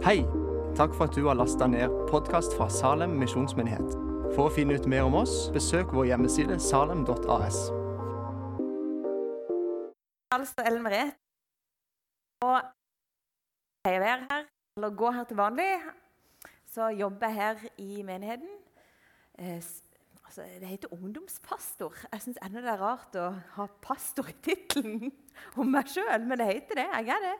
Hei! 0.00 0.22
Takk 0.76 0.94
for 0.96 1.04
at 1.04 1.12
du 1.12 1.26
har 1.26 1.36
lasta 1.36 1.66
ned 1.68 1.92
podkast 2.08 2.54
fra 2.56 2.70
Salem 2.72 3.18
misjonsmyndighet. 3.20 3.90
For 4.32 4.46
å 4.46 4.52
finne 4.54 4.78
ut 4.80 4.86
mer 4.88 5.04
om 5.04 5.18
oss, 5.18 5.50
besøk 5.52 5.90
vår 5.92 6.06
hjemmeside 6.08 6.56
salem.as. 6.64 7.58
Altså 10.32 10.64
Ellen 10.64 10.86
Marie. 10.86 11.10
Og 12.46 12.56
jeg 13.84 13.98
er 13.98 14.00
være 14.06 14.24
her, 14.30 14.48
eller 14.80 14.96
gå 15.02 15.12
her 15.18 15.28
til 15.28 15.40
vanlig. 15.42 15.68
Så 16.72 16.88
jobber 16.96 17.28
jeg 17.28 17.36
her 17.42 17.68
i 17.84 18.00
menigheten. 18.00 18.56
Eh, 19.36 19.60
altså, 20.24 20.48
det 20.64 20.72
heter 20.72 20.96
ungdomspastor. 20.96 22.06
Jeg 22.08 22.24
syns 22.24 22.40
ennå 22.48 22.64
det 22.64 22.72
er 22.72 22.80
rart 22.86 23.20
å 23.20 23.28
ha 23.58 23.68
pastor 23.84 24.32
i 24.32 24.38
tittelen 24.48 25.12
om 25.60 25.76
meg 25.76 25.92
sjøl, 25.92 26.24
men 26.24 26.40
det 26.40 26.52
heter 26.54 26.86
det. 26.86 26.88
Jeg 27.02 27.16
er 27.20 27.24
det. 27.28 27.38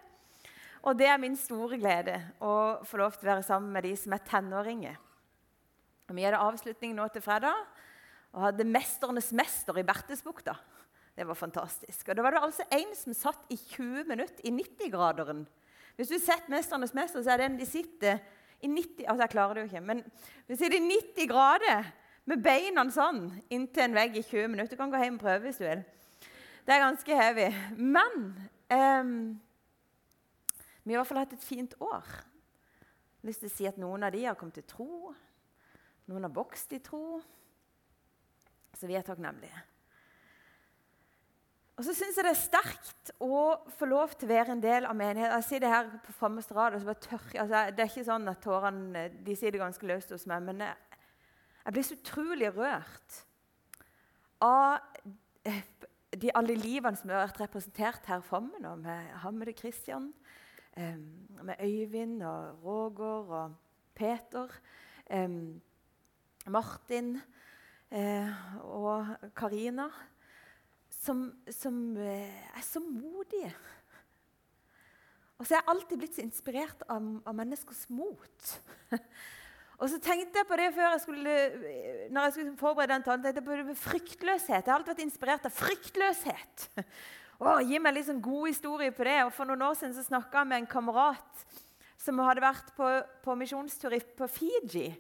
Og 0.83 0.97
det 0.97 1.07
er 1.11 1.21
min 1.21 1.37
store 1.37 1.77
glede 1.81 2.17
å 2.41 2.81
få 2.89 3.01
lov 3.01 3.17
til 3.17 3.29
å 3.29 3.35
være 3.35 3.45
sammen 3.45 3.73
med 3.75 3.85
de 3.85 3.93
som 4.01 4.15
er 4.17 4.25
tenåringer. 4.25 4.97
Og 6.09 6.17
Vi 6.17 6.25
hadde 6.25 6.41
avslutning 6.41 6.95
nå 6.97 7.07
til 7.13 7.23
fredag 7.23 7.55
og 8.33 8.43
hadde 8.43 8.65
'Mesternes 8.65 9.33
mester' 9.33 9.79
i 9.79 9.83
Bertesbukta. 9.83 10.55
Det 11.17 11.27
var 11.27 11.35
fantastisk. 11.35 12.09
Og 12.09 12.17
Da 12.17 12.23
var 12.23 12.31
det 12.31 12.43
altså 12.43 12.63
en 12.73 12.95
som 12.95 13.15
satt 13.15 13.45
i 13.51 13.57
20 13.57 14.05
minutter 14.05 14.41
i 14.45 14.51
90-graderen. 14.51 15.47
Hvis 15.97 16.09
du 16.09 16.15
har 16.15 16.21
sett 16.21 16.49
'Mesternes 16.49 16.95
mester', 16.95 17.23
så 17.23 17.31
er 17.31 17.37
den 17.37 17.59
de 17.59 17.67
sitter 17.67 18.19
i 18.63 18.67
90 18.67 19.05
Altså, 19.09 19.23
jeg 19.23 19.31
klarer 19.31 19.55
det 19.55 19.61
jo 19.61 19.67
ikke, 19.67 19.87
men 19.87 20.05
de 20.49 20.57
sitter 20.57 20.77
i 20.77 20.89
90 20.89 21.29
grader 21.29 21.85
med 22.25 22.43
beina 22.43 22.85
sånn 22.91 23.43
inntil 23.51 23.83
en 23.83 23.95
vegg 23.95 24.17
i 24.17 24.23
20 24.23 24.49
minutter. 24.49 24.77
Du 24.77 24.81
kan 24.81 24.91
gå 24.91 25.03
hjem 25.03 25.15
og 25.15 25.21
prøve 25.21 25.41
hvis 25.41 25.57
du 25.57 25.65
vil. 25.65 25.85
Det 26.67 26.75
er 26.75 26.85
ganske 26.85 27.17
heavy. 27.17 27.49
Men 27.77 28.51
ehm, 28.71 29.41
vi 30.85 30.95
har 30.95 30.99
i 30.99 31.01
hvert 31.01 31.11
fall 31.11 31.23
hatt 31.23 31.35
et 31.37 31.45
fint 31.45 31.75
år. 31.85 32.07
Jeg 32.07 33.25
har 33.25 33.29
lyst 33.31 33.45
til 33.45 33.51
å 33.51 33.57
si 33.57 33.69
at 33.69 33.81
Noen 33.81 34.07
av 34.07 34.15
de 34.15 34.25
har 34.25 34.39
kommet 34.39 34.57
til 34.57 34.69
tro. 34.69 35.11
Noen 36.09 36.25
har 36.27 36.33
vokst 36.35 36.73
i 36.73 36.81
tro. 36.85 37.21
Så 38.79 38.89
vi 38.89 38.97
er 38.97 39.05
takknemlige. 39.05 39.67
Og 41.81 41.85
så 41.87 41.95
syns 41.97 42.19
jeg 42.19 42.27
det 42.27 42.33
er 42.35 42.37
sterkt 42.37 43.11
å 43.25 43.37
få 43.79 43.87
lov 43.89 44.13
til 44.13 44.29
å 44.29 44.35
være 44.35 44.53
en 44.53 44.61
del 44.61 44.85
av 44.85 44.97
menigheten. 44.97 45.33
Jeg 45.39 45.47
sier 45.47 45.63
det 45.65 45.73
her 45.73 45.87
på 46.05 46.13
fremmeste 46.13 46.53
rad 46.53 46.75
og 46.77 46.83
så 46.83 46.91
bare 46.91 47.05
tørr 47.07 47.29
altså, 47.41 47.63
Det 47.73 47.85
er 47.85 47.89
ikke 47.89 48.05
sånn 48.11 48.29
at 48.29 48.43
tårene 48.45 49.05
de 49.25 49.37
det 49.41 49.63
ganske 49.63 49.89
løst 49.89 50.13
hos 50.13 50.27
meg, 50.29 50.45
men 50.45 50.61
jeg, 50.67 50.99
jeg 51.65 51.77
blir 51.77 51.87
så 51.89 51.97
utrolig 51.97 52.51
rørt 52.53 53.17
av 54.45 55.07
eh, 55.49 55.63
de 56.21 56.33
alle 56.37 56.59
livene 56.59 57.01
som 57.01 57.13
har 57.13 57.25
vært 57.25 57.41
representert 57.47 58.13
her 58.13 58.21
framme 58.29 58.61
nå, 58.61 58.75
med 58.83 59.09
Hammed 59.25 59.53
og 59.55 59.65
Christian, 59.65 60.11
med 61.43 61.61
Øyvind 61.65 62.23
og 62.23 62.65
Roger 62.65 63.35
og 63.41 63.55
Peter, 63.95 64.53
Martin 66.51 67.15
eh, 67.91 68.31
og 68.65 69.07
Karina 69.37 69.89
som, 71.01 71.27
som 71.53 71.97
eh, 71.97 72.49
er 72.57 72.65
så 72.65 72.81
modige. 72.81 73.53
Og 75.39 75.47
så 75.47 75.55
er 75.55 75.61
jeg 75.63 75.71
alltid 75.73 76.01
blitt 76.01 76.17
så 76.17 76.25
inspirert 76.25 76.83
av, 76.93 77.05
av 77.25 77.37
menneskers 77.37 77.87
mot. 77.97 78.51
og 79.81 79.87
så 79.89 80.01
tenkte 80.05 80.43
jeg 80.43 80.49
på 80.49 80.59
det 80.61 80.69
før 80.77 80.91
jeg 80.91 81.05
skulle, 81.07 81.37
når 82.13 82.27
jeg 82.27 82.35
skulle 82.37 82.61
forberede 82.61 82.99
den 82.99 83.07
talen, 83.07 83.25
tenkte 83.25 83.41
jeg 83.41 83.49
på 83.49 83.57
det 83.57 83.69
med 83.71 83.81
fryktløshet. 83.81 84.59
Jeg 84.59 84.69
har 84.69 84.77
alltid 84.77 84.93
vært 84.93 85.07
inspirert 85.07 85.49
av 85.49 85.57
fryktløshet. 85.57 86.69
Å, 87.41 87.57
gi 87.65 87.79
meg 87.81 87.97
litt 87.97 88.05
sånn 88.11 88.21
god 88.21 88.51
historie 88.51 88.93
på 88.93 89.05
det. 89.09 89.19
Og 89.25 89.33
For 89.33 89.49
noen 89.49 89.65
år 89.65 89.77
siden 89.79 89.95
så 89.97 90.05
snakka 90.05 90.43
jeg 90.43 90.51
med 90.51 90.61
en 90.61 90.71
kamerat 90.71 91.45
som 92.01 92.21
hadde 92.21 92.45
vært 92.45 92.75
på, 92.77 92.89
på 93.25 93.37
misjonstur 93.41 93.97
på 94.17 94.29
Fiji. 94.29 94.91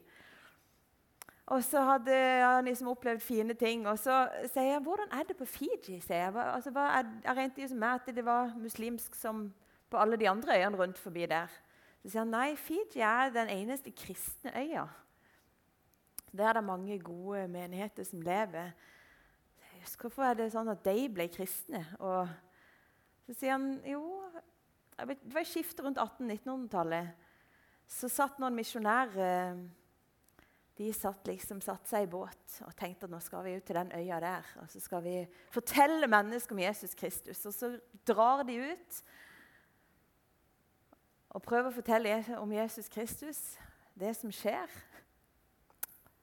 Og 1.51 1.65
så 1.67 1.83
hadde 1.83 2.15
han 2.15 2.69
liksom 2.69 2.93
opplevd 2.93 3.23
fine 3.25 3.57
ting. 3.59 3.83
Og 3.91 3.99
så 3.99 4.23
sier 4.53 4.77
jeg 4.77 4.83
'Hvordan 4.83 5.13
er 5.13 5.25
det 5.29 5.37
på 5.37 5.45
Fiji?' 5.45 6.01
sier 6.01 6.31
jeg. 6.31 6.37
Altså, 6.37 6.71
er, 6.71 7.05
jeg 7.25 7.37
regnet 7.37 7.59
jo 7.59 7.77
med 7.77 7.89
at 7.89 8.15
det 8.15 8.25
var 8.25 8.55
muslimsk 8.57 9.15
som 9.15 9.53
på 9.91 9.99
alle 9.99 10.17
de 10.17 10.29
andre 10.29 10.57
øyene 10.57 10.77
rundt 10.77 10.99
forbi 10.99 11.27
der. 11.27 11.49
Så 12.03 12.11
sier 12.11 12.21
han 12.21 12.31
nei, 12.31 12.57
Fiji 12.57 13.01
er 13.01 13.31
den 13.31 13.49
eneste 13.49 13.91
kristne 13.91 14.53
øya. 14.57 14.87
Der 16.33 16.49
er 16.49 16.53
det 16.53 16.65
mange 16.65 16.99
gode 16.99 17.49
menigheter 17.49 18.05
som 18.05 18.21
lever. 18.21 18.71
Så 19.87 20.01
Hvorfor 20.01 20.27
er 20.27 20.39
det 20.39 20.51
sånn 20.53 20.71
at 20.73 20.85
de 20.85 21.09
ble 21.13 21.27
kristne? 21.33 21.83
Og 21.99 22.29
så 23.27 23.37
sier 23.37 23.57
han 23.57 23.73
jo 23.87 24.05
Det 24.97 25.17
var 25.33 25.41
et 25.41 25.49
skiftet 25.49 25.85
rundt 25.85 26.01
1800-1900-tallet. 26.01 27.29
Så 27.91 28.11
satt 28.13 28.41
noen 28.43 28.59
misjonærer 28.59 29.57
de 30.81 30.93
satt 30.97 31.27
liksom 31.29 31.59
satt 31.61 31.89
seg 31.91 32.07
i 32.07 32.09
båt 32.09 32.55
og 32.65 32.73
tenkte 32.79 33.05
at 33.05 33.13
nå 33.13 33.19
skal 33.21 33.43
vi 33.45 33.53
ut 33.59 33.67
til 33.69 33.77
den 33.77 33.91
øya 33.93 34.21
der. 34.23 34.47
Og 34.63 34.71
så 34.73 34.81
skal 34.81 35.03
vi 35.05 35.17
fortelle 35.53 36.09
mennesker 36.09 36.57
om 36.57 36.63
Jesus 36.63 36.95
Kristus. 36.97 37.43
Og 37.45 37.53
så 37.53 37.69
drar 38.09 38.47
de 38.49 38.57
ut 38.71 39.01
og 41.37 41.45
prøver 41.45 41.69
å 41.69 41.77
fortelle 41.77 42.15
om 42.39 42.55
Jesus 42.57 42.89
Kristus. 42.89 43.43
Det 43.93 44.15
som 44.17 44.33
skjer, 44.33 44.73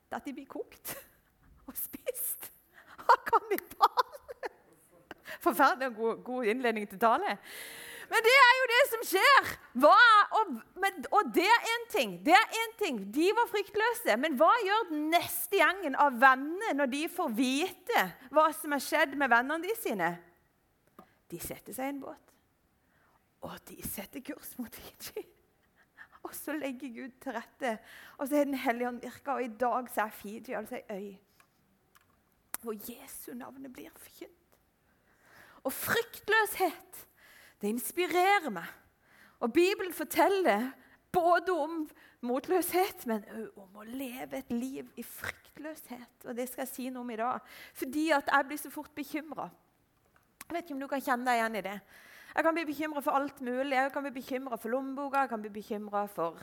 er 0.09 0.17
at 0.17 0.25
de 0.25 0.34
blir 0.34 0.50
kokt 0.50 0.96
og 1.67 1.78
spist. 1.78 2.06
Kan 3.47 3.58
ikke! 3.58 4.53
Forferdelig 5.44 5.96
god, 5.96 6.24
god 6.24 6.44
innledning 6.53 6.88
til 6.90 7.00
tale. 7.00 7.38
Men 8.08 8.24
det 8.24 8.35
er 8.40 8.53
jo 8.58 8.68
det 8.72 8.84
som 8.91 9.03
skjer! 9.09 9.50
Hva, 9.84 9.96
og, 10.40 10.53
men, 10.80 11.02
og 11.12 11.31
det 11.35 11.46
er 11.47 11.66
én 11.74 11.85
ting. 11.91 12.13
Det 12.24 12.35
er 12.35 12.56
en 12.62 12.75
ting. 12.80 13.02
De 13.13 13.28
var 13.35 13.50
fryktløse. 13.52 14.16
Men 14.24 14.38
hva 14.40 14.53
gjør 14.63 14.88
den 14.94 15.09
neste 15.12 15.59
gjengen 15.59 15.97
av 16.00 16.16
venner 16.22 16.78
når 16.78 16.91
de 16.94 17.03
får 17.12 17.35
vite 17.35 18.06
hva 18.34 18.47
som 18.56 18.75
er 18.78 18.84
skjedd 18.84 19.18
med 19.19 19.31
vennene 19.34 19.68
de 19.68 19.75
sine? 19.79 20.12
De 21.28 21.40
setter 21.44 21.75
seg 21.75 21.90
i 21.90 21.91
en 21.91 22.00
båt, 22.00 22.29
og 23.44 23.58
de 23.68 23.75
setter 23.84 24.24
kurs 24.24 24.53
mot 24.56 24.72
Fiji. 24.72 25.25
Og 26.24 26.31
så 26.35 26.56
legger 26.56 26.91
Gud 26.96 27.19
til 27.24 27.35
rette. 27.35 27.78
Og 28.18 28.28
så 28.28 28.40
har 28.40 28.47
Den 28.47 28.59
hellige 28.59 28.88
ånd 28.88 29.03
virka, 29.03 29.35
og 29.35 29.44
i 29.44 29.52
dag 29.59 29.91
så 29.91 30.08
er 30.08 30.16
Fiji 30.16 30.56
altså 30.56 30.79
ei 30.79 30.96
øy 30.96 31.27
hvor 32.62 32.75
Jesu 32.88 33.34
navnet 33.34 33.73
blir 33.73 33.94
forkynt. 33.95 34.34
Og 35.63 35.73
fryktløshet 35.73 37.07
det 37.62 37.72
inspirerer 37.73 38.51
meg. 38.53 38.68
Og 39.41 39.53
Bibelen 39.53 39.94
forteller 39.94 40.72
både 41.12 41.53
om 41.53 41.79
motløshet, 42.25 43.06
men 43.09 43.25
òg 43.29 43.62
om 43.62 43.79
å 43.81 43.85
leve 43.88 44.40
et 44.40 44.51
liv 44.53 44.90
i 44.97 45.06
fryktløshet. 45.06 46.25
Og 46.25 46.35
Det 46.35 46.47
skal 46.50 46.66
jeg 46.66 46.73
si 46.73 46.90
noe 46.90 47.06
om 47.06 47.13
i 47.13 47.19
dag. 47.19 47.41
Fordi 47.73 48.09
at 48.16 48.29
jeg 48.34 48.47
blir 48.50 48.62
så 48.62 48.72
fort 48.73 48.94
bekymra. 48.96 49.50
Jeg 50.47 50.56
vet 50.56 50.66
ikke 50.66 50.78
om 50.78 50.84
du 50.85 50.88
kan 50.88 51.03
kjenne 51.03 51.28
deg 51.28 51.41
igjen 51.41 51.59
i 51.59 51.66
det. 51.66 51.79
Jeg 52.38 52.46
kan 52.46 52.53
bli 52.53 52.68
bekymra 52.70 53.02
for 53.02 53.18
alt 53.18 53.40
mulig. 53.42 53.74
Jeg 53.74 53.92
kan 53.94 54.03
bli 54.06 54.12
bekymra 54.14 54.58
for 54.62 54.70
lommeboka. 54.70 55.24
jeg 55.24 55.30
kan 55.30 55.42
bli 55.42 55.50
bekymret 55.50 56.09
for... 56.09 56.38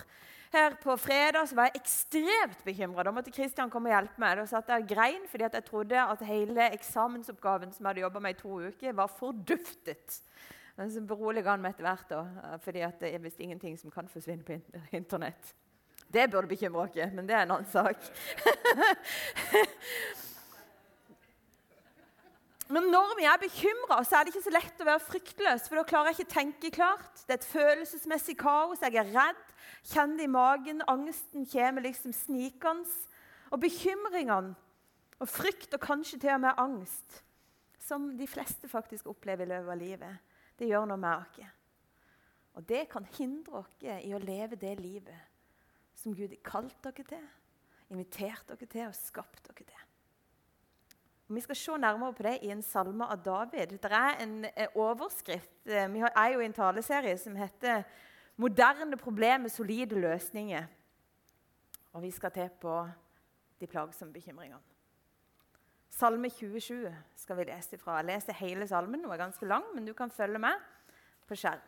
Her 0.55 0.75
På 0.83 0.97
fredag 0.97 1.55
var 1.55 1.71
jeg 1.71 1.81
ekstremt 1.81 2.65
bekymra. 2.65 3.03
Da 3.03 3.13
måtte 3.15 3.31
Kristian 3.31 3.71
komme 3.71 3.91
og 3.91 3.95
hjelpe 3.95 4.23
meg. 4.23 4.37
Da 4.39 4.47
satt 4.47 4.69
jeg 4.71 4.83
og 4.83 4.89
grein 4.91 5.27
fordi 5.31 5.47
jeg 5.47 5.65
trodde 5.67 6.03
at 6.03 6.27
hele 6.27 6.69
eksamensoppgaven 6.75 7.73
som 7.73 7.85
jeg 7.85 7.89
hadde 7.89 8.05
jobba 8.05 8.21
med 8.27 8.35
i 8.35 8.41
to 8.41 8.61
uker, 8.61 8.93
var 8.93 9.07
forduftet. 9.07 10.21
Men 10.77 10.91
så 10.91 11.01
beroliga 11.07 11.55
han 11.55 11.63
meg 11.63 11.75
etter 11.75 11.87
hvert, 11.87 12.11
da, 12.11 12.57
fordi 12.63 12.83
det 12.99 13.15
er 13.15 13.23
visst 13.23 13.41
ingenting 13.41 13.79
som 13.79 13.91
kan 13.95 14.11
forsvinne 14.11 14.43
på 14.43 14.59
internett. 14.99 15.55
Det 16.11 16.31
burde 16.31 16.51
bekymre 16.51 16.89
oss, 16.89 16.99
men 17.15 17.27
det 17.27 17.39
er 17.39 17.43
en 17.47 17.55
annen 17.55 17.71
sak. 17.71 18.03
Men 22.73 22.87
når 22.89 23.17
vi 23.19 23.27
er 23.29 23.41
bekymra, 23.41 24.01
er 24.01 24.25
det 24.25 24.33
ikke 24.33 24.45
så 24.47 24.53
lett 24.55 24.81
å 24.81 24.87
være 24.89 25.05
fryktløs. 25.05 25.67
For 25.69 25.79
da 25.79 25.85
klarer 25.89 26.11
jeg 26.11 26.23
ikke 26.23 26.31
å 26.31 26.35
tenke 26.35 26.71
klart. 26.73 27.25
Det 27.27 27.35
er 27.35 27.41
et 27.43 27.51
følelsesmessig 27.51 28.39
kaos. 28.41 28.81
Jeg 28.81 28.97
er 29.01 29.11
redd. 29.13 29.43
Kjenner 29.91 30.23
det 30.23 30.29
i 30.29 30.33
magen. 30.33 30.81
Angsten 30.89 31.45
kommer 31.53 31.85
liksom 31.85 32.15
snikende. 32.17 32.89
Og 33.53 33.61
bekymringene 33.63 34.55
og 35.23 35.31
frykt, 35.31 35.77
og 35.77 35.83
kanskje 35.85 36.19
til 36.25 36.35
og 36.35 36.41
med 36.43 36.59
angst, 36.59 37.21
som 37.79 38.09
de 38.19 38.27
fleste 38.27 38.69
faktisk 38.69 39.07
opplever 39.13 39.47
i 39.47 39.53
løpet 39.53 39.71
av 39.71 39.79
livet, 39.79 40.35
det 40.59 40.69
gjør 40.71 40.89
noe 40.91 41.01
med 41.01 41.23
oss. 41.23 41.53
Og 42.55 42.67
det 42.69 42.85
kan 42.91 43.07
hindre 43.17 43.61
oss 43.63 43.79
i 43.83 44.13
å 44.15 44.23
leve 44.23 44.59
det 44.59 44.75
livet 44.81 45.31
som 45.99 46.15
Gud 46.17 46.35
har 46.35 46.45
kalt 46.47 46.77
dere 46.83 47.07
til, 47.07 47.27
invitert 47.95 48.51
dere 48.51 48.69
til 48.71 48.89
og 48.89 48.99
skapt 48.99 49.47
dere 49.49 49.67
til. 49.71 49.94
Vi 51.29 51.41
skal 51.41 51.57
se 51.57 51.79
nærmere 51.79 52.13
på 52.13 52.23
det 52.23 52.39
i 52.43 52.51
en 52.53 52.63
salme 52.63 53.05
av 53.05 53.23
David. 53.25 53.79
Det 53.81 53.91
er 53.93 54.19
en 54.23 54.45
eh, 54.45 54.69
overskrift. 54.75 55.67
eh, 55.67 55.89
Vi 55.93 56.01
er 56.01 56.33
jo 56.33 56.41
i 56.41 56.45
en 56.45 56.53
taleserie 56.53 57.19
som 57.19 57.37
heter 57.37 57.83
'Moderne 58.37 58.97
problemer, 58.97 59.49
solide 59.49 59.95
løsninger'. 59.95 60.67
Og 61.93 62.03
vi 62.03 62.11
skal 62.11 62.31
til 62.31 62.51
på 62.61 62.89
de 63.61 63.67
plagsomme 63.67 64.13
bekymringene. 64.13 64.61
Salme 65.91 66.31
27 66.31 66.97
skal 67.17 67.37
vi 67.37 67.45
lese 67.45 67.77
ifra. 67.77 67.97
Jeg 67.97 68.05
leser 68.05 68.33
hele 68.33 68.67
salmen. 68.67 69.03
Den 69.03 69.11
er 69.11 69.17
ganske 69.17 69.47
lang, 69.47 69.65
men 69.75 69.87
du 69.87 69.93
kan 69.93 70.11
følge 70.11 70.39
med 70.39 70.55
på 71.27 71.35
skjerm. 71.35 71.61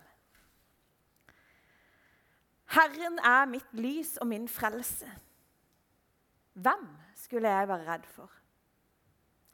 Herren 2.67 3.19
er 3.19 3.47
mitt 3.47 3.73
lys 3.73 4.17
og 4.17 4.27
min 4.27 4.49
frelse. 4.49 5.07
Hvem 6.53 6.89
skulle 7.15 7.49
jeg 7.49 7.69
være 7.69 7.93
redd 7.93 8.07
for? 8.07 8.31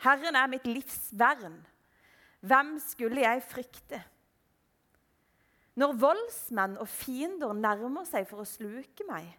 Herren 0.02 0.37
er 0.38 0.50
mitt 0.50 0.66
livs 0.66 1.12
vern. 1.19 1.60
Hvem 2.43 2.75
skulle 2.82 3.22
jeg 3.22 3.43
frykte? 3.46 4.00
Når 5.78 5.94
voldsmenn 6.02 6.76
og 6.82 6.88
fiender 6.90 7.54
nærmer 7.56 8.04
seg 8.08 8.26
for 8.28 8.43
å 8.43 8.49
sluke 8.49 9.06
meg, 9.08 9.31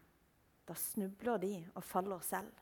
da 0.66 0.76
snubler 0.80 1.42
de 1.44 1.56
og 1.76 1.84
faller 1.86 2.24
selv. 2.26 2.54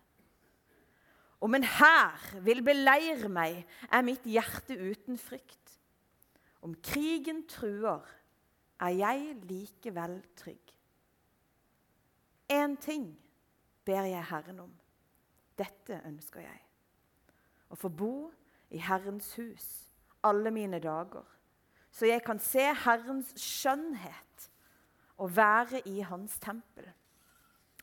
Om 1.41 1.57
en 1.57 1.65
hær 1.65 2.25
vil 2.45 2.61
beleire 2.65 3.29
meg, 3.31 3.61
er 3.89 4.03
mitt 4.05 4.25
hjerte 4.29 4.75
uten 4.77 5.17
frykt. 5.17 5.77
Om 6.61 6.75
krigen 6.85 7.45
truer, 7.49 8.03
er 8.81 8.97
jeg 8.97 9.37
likevel 9.49 10.19
trygg. 10.37 10.73
Én 12.51 12.75
ting 12.81 13.07
ber 13.85 14.09
jeg 14.09 14.29
Herren 14.29 14.65
om. 14.65 14.73
Dette 15.57 16.01
ønsker 16.09 16.43
jeg. 16.43 16.61
Å 17.71 17.77
få 17.79 17.89
bo 17.89 18.15
i 18.71 18.79
Herrens 18.83 19.33
hus 19.39 19.67
alle 20.27 20.51
mine 20.53 20.79
dager 20.83 21.25
så 21.91 22.07
jeg 22.07 22.23
kan 22.23 22.39
se 22.39 22.63
Herrens 22.85 23.33
skjønnhet 23.39 24.47
og 25.21 25.35
være 25.35 25.83
i 25.89 25.99
hans 26.07 26.37
tempel. 26.41 26.87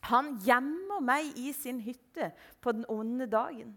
Han 0.08 0.36
gjemmer 0.44 1.02
meg 1.04 1.36
i 1.38 1.52
sin 1.52 1.82
hytte 1.84 2.30
på 2.62 2.72
den 2.72 2.86
onde 2.88 3.28
dagen. 3.30 3.76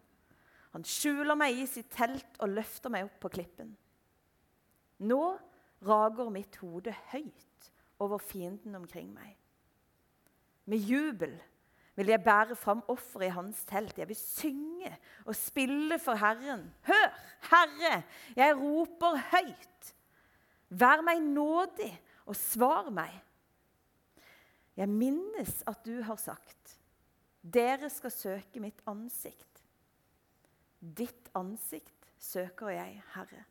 Han 0.71 0.85
skjuler 0.87 1.35
meg 1.35 1.59
i 1.59 1.67
sitt 1.67 1.91
telt 1.91 2.39
og 2.39 2.53
løfter 2.55 2.93
meg 2.93 3.09
opp 3.09 3.17
på 3.25 3.33
klippen. 3.35 3.73
Nå 5.03 5.21
rager 5.83 6.31
mitt 6.31 6.55
hode 6.61 6.93
høyt 7.11 7.71
over 8.01 8.21
fienden 8.23 8.77
omkring 8.77 9.11
meg. 9.13 9.35
Med 10.69 10.87
jubel 10.87 11.35
vil 11.95 12.07
jeg 12.07 12.23
bære 12.23 12.55
fram 12.55 12.83
offeret 12.87 13.27
i 13.27 13.35
hans 13.35 13.63
telt. 13.67 13.97
Jeg 13.97 14.07
vil 14.07 14.17
synge 14.17 14.91
og 15.25 15.35
spille 15.35 15.99
for 15.99 16.15
Herren. 16.19 16.63
Hør, 16.87 17.09
Herre, 17.51 18.03
jeg 18.35 18.57
roper 18.57 19.19
høyt. 19.33 19.91
Vær 20.69 21.03
meg 21.03 21.19
nådig 21.21 21.91
og 22.25 22.35
svar 22.39 22.89
meg. 22.93 23.11
Jeg 24.79 24.87
minnes 24.89 25.59
at 25.67 25.81
du 25.85 25.99
har 26.07 26.15
sagt, 26.15 26.77
dere 27.41 27.89
skal 27.91 28.13
søke 28.13 28.61
mitt 28.63 28.79
ansikt. 28.87 29.63
Ditt 30.79 31.27
ansikt 31.37 32.07
søker 32.21 32.71
jeg, 32.73 33.01
Herre. 33.13 33.43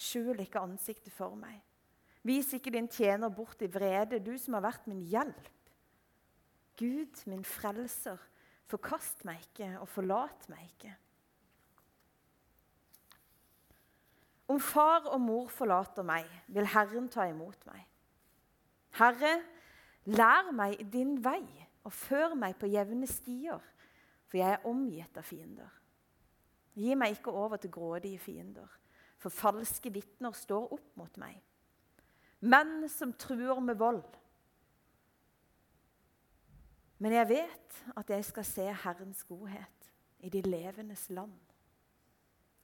Skjul 0.00 0.42
ikke 0.42 0.62
ansiktet 0.62 1.12
for 1.12 1.34
meg. 1.38 1.58
Vis 2.22 2.52
ikke 2.52 2.72
din 2.74 2.88
tjener 2.88 3.32
bort 3.32 3.62
i 3.64 3.68
vrede, 3.72 4.20
du 4.20 4.36
som 4.38 4.58
har 4.58 4.66
vært 4.68 4.86
min 4.90 5.00
hjelp. 5.08 5.48
Gud, 6.80 7.22
min 7.28 7.44
frelser, 7.44 8.18
forkast 8.70 9.24
meg 9.28 9.42
ikke 9.44 9.74
og 9.82 9.88
forlat 9.90 10.46
meg 10.48 10.64
ikke. 10.70 10.94
Om 14.50 14.58
far 14.64 15.06
og 15.12 15.20
mor 15.22 15.50
forlater 15.52 16.06
meg, 16.06 16.26
vil 16.48 16.66
Herren 16.66 17.06
ta 17.12 17.28
imot 17.30 17.66
meg. 17.68 17.84
Herre, 18.98 19.36
lær 20.10 20.48
meg 20.56 20.80
din 20.90 21.18
vei 21.22 21.44
og 21.84 21.92
før 21.94 22.34
meg 22.38 22.56
på 22.58 22.70
jevne 22.72 23.06
stier, 23.08 23.60
for 24.26 24.40
jeg 24.40 24.56
er 24.56 24.66
omgitt 24.66 25.20
av 25.20 25.26
fiender. 25.26 25.68
Gi 26.74 26.96
meg 26.98 27.18
ikke 27.18 27.34
over 27.34 27.60
til 27.60 27.72
grådige 27.74 28.18
fiender, 28.18 28.66
for 29.20 29.30
falske 29.30 29.92
vitner 29.92 30.34
står 30.34 30.72
opp 30.74 30.96
mot 30.98 31.20
meg. 31.20 31.36
Menn 32.40 32.88
som 32.88 33.12
truer 33.20 33.60
med 33.60 33.78
vold. 33.78 34.04
Men 37.00 37.16
jeg 37.16 37.28
vet 37.30 37.78
at 37.96 38.10
jeg 38.12 38.26
skal 38.28 38.44
se 38.44 38.66
Herrens 38.84 39.22
godhet 39.28 39.92
i 40.20 40.28
de 40.32 40.42
levendes 40.44 41.06
land. 41.10 41.38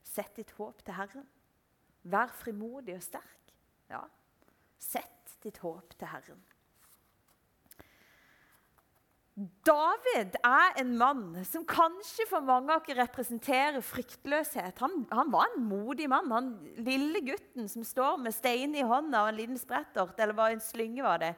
Sett 0.05 0.37
ditt 0.37 0.53
håp 0.59 0.83
til 0.85 0.97
Herren. 0.97 1.25
Vær 2.07 2.31
frimodig 2.37 2.99
og 2.99 3.05
sterk. 3.05 3.55
Ja, 3.91 4.05
sett 4.79 5.39
ditt 5.43 5.59
håp 5.65 5.97
til 5.97 6.13
Herren. 6.13 6.45
David 9.37 10.39
er 10.49 10.79
en 10.81 10.95
mann 10.97 11.25
som 11.45 11.67
kanskje 11.69 12.25
for 12.31 12.45
mange 12.45 12.73
av 12.73 12.87
dere 12.87 13.03
representerer 13.03 13.83
fryktløshet. 13.85 14.79
Han, 14.81 15.03
han, 15.11 15.33
var 15.33 15.51
en 15.51 15.67
modig 15.69 16.07
mann. 16.09 16.33
Han 16.33 16.55
lille 16.81 17.21
gutten 17.25 17.69
som 17.69 17.85
står 17.85 18.17
med 18.25 18.33
stein 18.33 18.73
i 18.77 18.85
hånda 18.87 19.27
og 19.27 19.35
en 19.35 19.41
liten 19.41 19.61
sprettort, 19.61 20.17
eller 20.17 20.37
hva 20.37 20.49
en 20.55 20.65
slynge 20.65 21.05
var 21.05 21.21
det, 21.21 21.35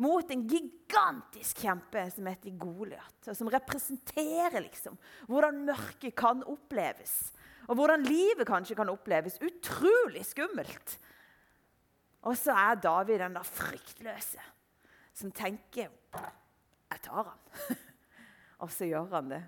mot 0.00 0.30
en 0.32 0.46
gigantisk 0.48 1.60
kjempe 1.64 2.06
som 2.14 2.28
heter 2.30 2.56
Goliat. 2.60 3.30
Som 3.36 3.50
representerer 3.52 4.62
liksom 4.64 4.96
hvordan 5.28 5.64
mørket 5.68 6.16
kan 6.18 6.42
oppleves. 6.48 7.32
Og 7.68 7.76
hvordan 7.78 8.06
livet 8.06 8.48
kanskje 8.48 8.78
kan 8.78 8.90
oppleves 8.92 9.38
utrolig 9.44 10.24
skummelt. 10.26 10.96
Og 12.26 12.36
så 12.36 12.56
er 12.56 12.80
David 12.80 13.20
den 13.22 13.36
der 13.36 13.46
fryktløse 13.46 14.42
som 15.14 15.32
tenker 15.32 15.90
'Jeg 16.90 17.00
tar 17.02 17.24
han'. 17.24 17.76
og 18.62 18.70
så 18.72 18.84
gjør 18.84 19.14
han 19.14 19.30
det 19.30 19.44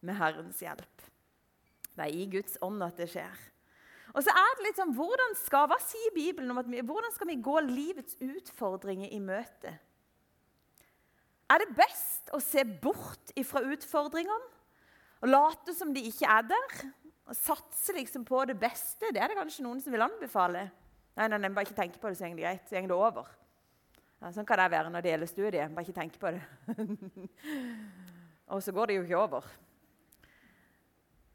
med 0.00 0.14
Herrens 0.14 0.60
hjelp. 0.60 1.02
Det 1.96 2.04
er 2.04 2.14
i 2.14 2.26
Guds 2.30 2.58
ånd 2.62 2.82
at 2.82 2.96
det 2.96 3.08
skjer. 3.10 3.38
Og 4.18 4.24
så 4.26 4.32
er 4.34 4.56
det 4.58 4.64
litt 4.66 4.78
sånn, 4.80 4.94
hvordan 4.98 5.36
skal, 5.38 5.68
Hva 5.70 5.78
sier 5.78 6.14
Bibelen 6.14 6.50
om 6.50 6.58
at 6.58 6.66
vi, 6.66 6.82
hvordan 6.82 7.12
skal 7.14 7.28
vi 7.30 7.38
gå 7.38 7.54
livets 7.68 8.18
utfordringer 8.18 9.12
i 9.14 9.20
møte? 9.22 9.76
Er 11.48 11.62
det 11.62 11.76
best 11.78 12.32
å 12.34 12.40
se 12.42 12.64
bort 12.66 13.30
ifra 13.38 13.62
utfordringene 13.62 14.56
og 15.22 15.30
late 15.30 15.72
som 15.74 15.94
de 15.94 16.02
ikke 16.10 16.26
er 16.28 16.48
der? 16.50 16.74
Og 17.30 17.36
satse 17.36 17.94
liksom 17.94 18.24
på 18.26 18.42
det 18.48 18.56
beste, 18.58 19.12
det 19.12 19.22
er 19.22 19.30
det 19.30 19.38
kanskje 19.38 19.64
noen 19.64 19.80
som 19.84 19.94
vil 19.94 20.02
anbefale. 20.02 20.66
Nei, 21.18 21.28
nei, 21.28 21.38
nei 21.42 21.52
bare 21.52 21.68
ikke 21.68 21.78
tenke 21.78 22.00
på 22.00 22.10
det, 22.10 22.18
så 22.18 22.26
går 22.26 22.38
det 22.38 22.44
greit. 22.44 22.66
Så 22.66 22.80
går 22.80 22.90
det 22.90 22.98
over. 22.98 23.30
Ja, 24.18 24.32
sånn 24.34 24.46
kan 24.48 24.58
det 24.58 24.68
være 24.72 24.90
når 24.90 25.04
det 25.04 25.12
gjelder 25.12 25.30
studiet. 25.30 25.74
Bare 25.76 25.86
ikke 25.86 25.98
tenke 26.00 26.20
på 26.22 26.32
det. 26.34 26.42
Og 28.54 28.62
så 28.64 28.74
går 28.74 28.90
det 28.90 28.98
jo 28.98 29.04
ikke 29.06 29.20
over. 29.20 29.50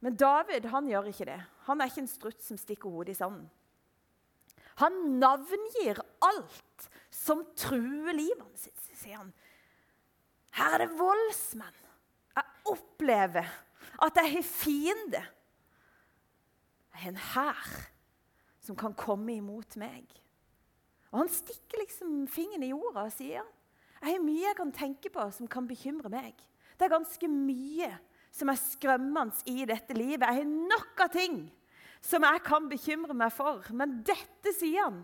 Men 0.04 0.18
David 0.20 0.68
han 0.74 0.90
gjør 0.92 1.08
ikke 1.14 1.30
det. 1.30 1.40
Han 1.70 1.80
er 1.80 1.92
ikke 1.92 2.04
en 2.04 2.12
struts 2.12 2.50
som 2.50 2.60
stikker 2.60 2.92
hodet 2.92 3.16
i 3.16 3.20
sanden. 3.22 3.46
Han 4.82 4.98
navngir 5.22 6.02
alt 6.26 6.88
som 7.14 7.44
truer 7.56 8.16
livet 8.18 8.58
sitt, 8.60 8.90
sier 8.98 9.22
han. 9.22 9.30
Her 10.58 10.76
er 10.76 10.84
det 10.84 10.98
voldsmenn. 10.98 11.80
Jeg 12.34 12.74
opplever 12.74 13.48
at 14.04 14.20
jeg 14.20 14.32
har 14.34 14.46
fiende. 14.48 15.24
Jeg 16.94 17.04
har 17.04 17.14
en 17.14 17.24
hær 17.34 17.74
som 18.64 18.78
kan 18.80 18.96
komme 18.98 19.38
imot 19.38 19.78
meg. 19.80 20.08
Og 21.14 21.22
Han 21.22 21.30
stikker 21.30 21.84
liksom 21.84 22.24
fingeren 22.28 22.66
i 22.66 22.74
jorda 22.74 23.06
og 23.08 23.14
sier 23.14 23.44
jeg 24.04 24.18
har 24.18 24.24
mye 24.26 24.44
jeg 24.44 24.58
kan 24.58 24.72
tenke 24.76 25.10
på 25.14 25.24
som 25.32 25.48
kan 25.48 25.68
bekymre 25.68 26.10
meg. 26.12 26.36
Det 26.76 26.84
er 26.84 26.92
ganske 26.92 27.28
mye 27.32 27.88
som 28.34 28.50
er 28.50 28.60
skremmende 28.60 29.46
i 29.50 29.66
dette 29.70 29.96
livet. 29.98 30.26
Jeg 30.26 30.42
har 30.42 30.54
nok 30.74 31.04
av 31.06 31.12
ting 31.14 31.44
som 32.04 32.26
jeg 32.26 32.44
kan 32.46 32.70
bekymre 32.72 33.16
meg 33.18 33.34
for. 33.36 33.62
Men 33.72 34.02
dette 34.06 34.56
sier 34.58 34.88
han. 34.88 35.04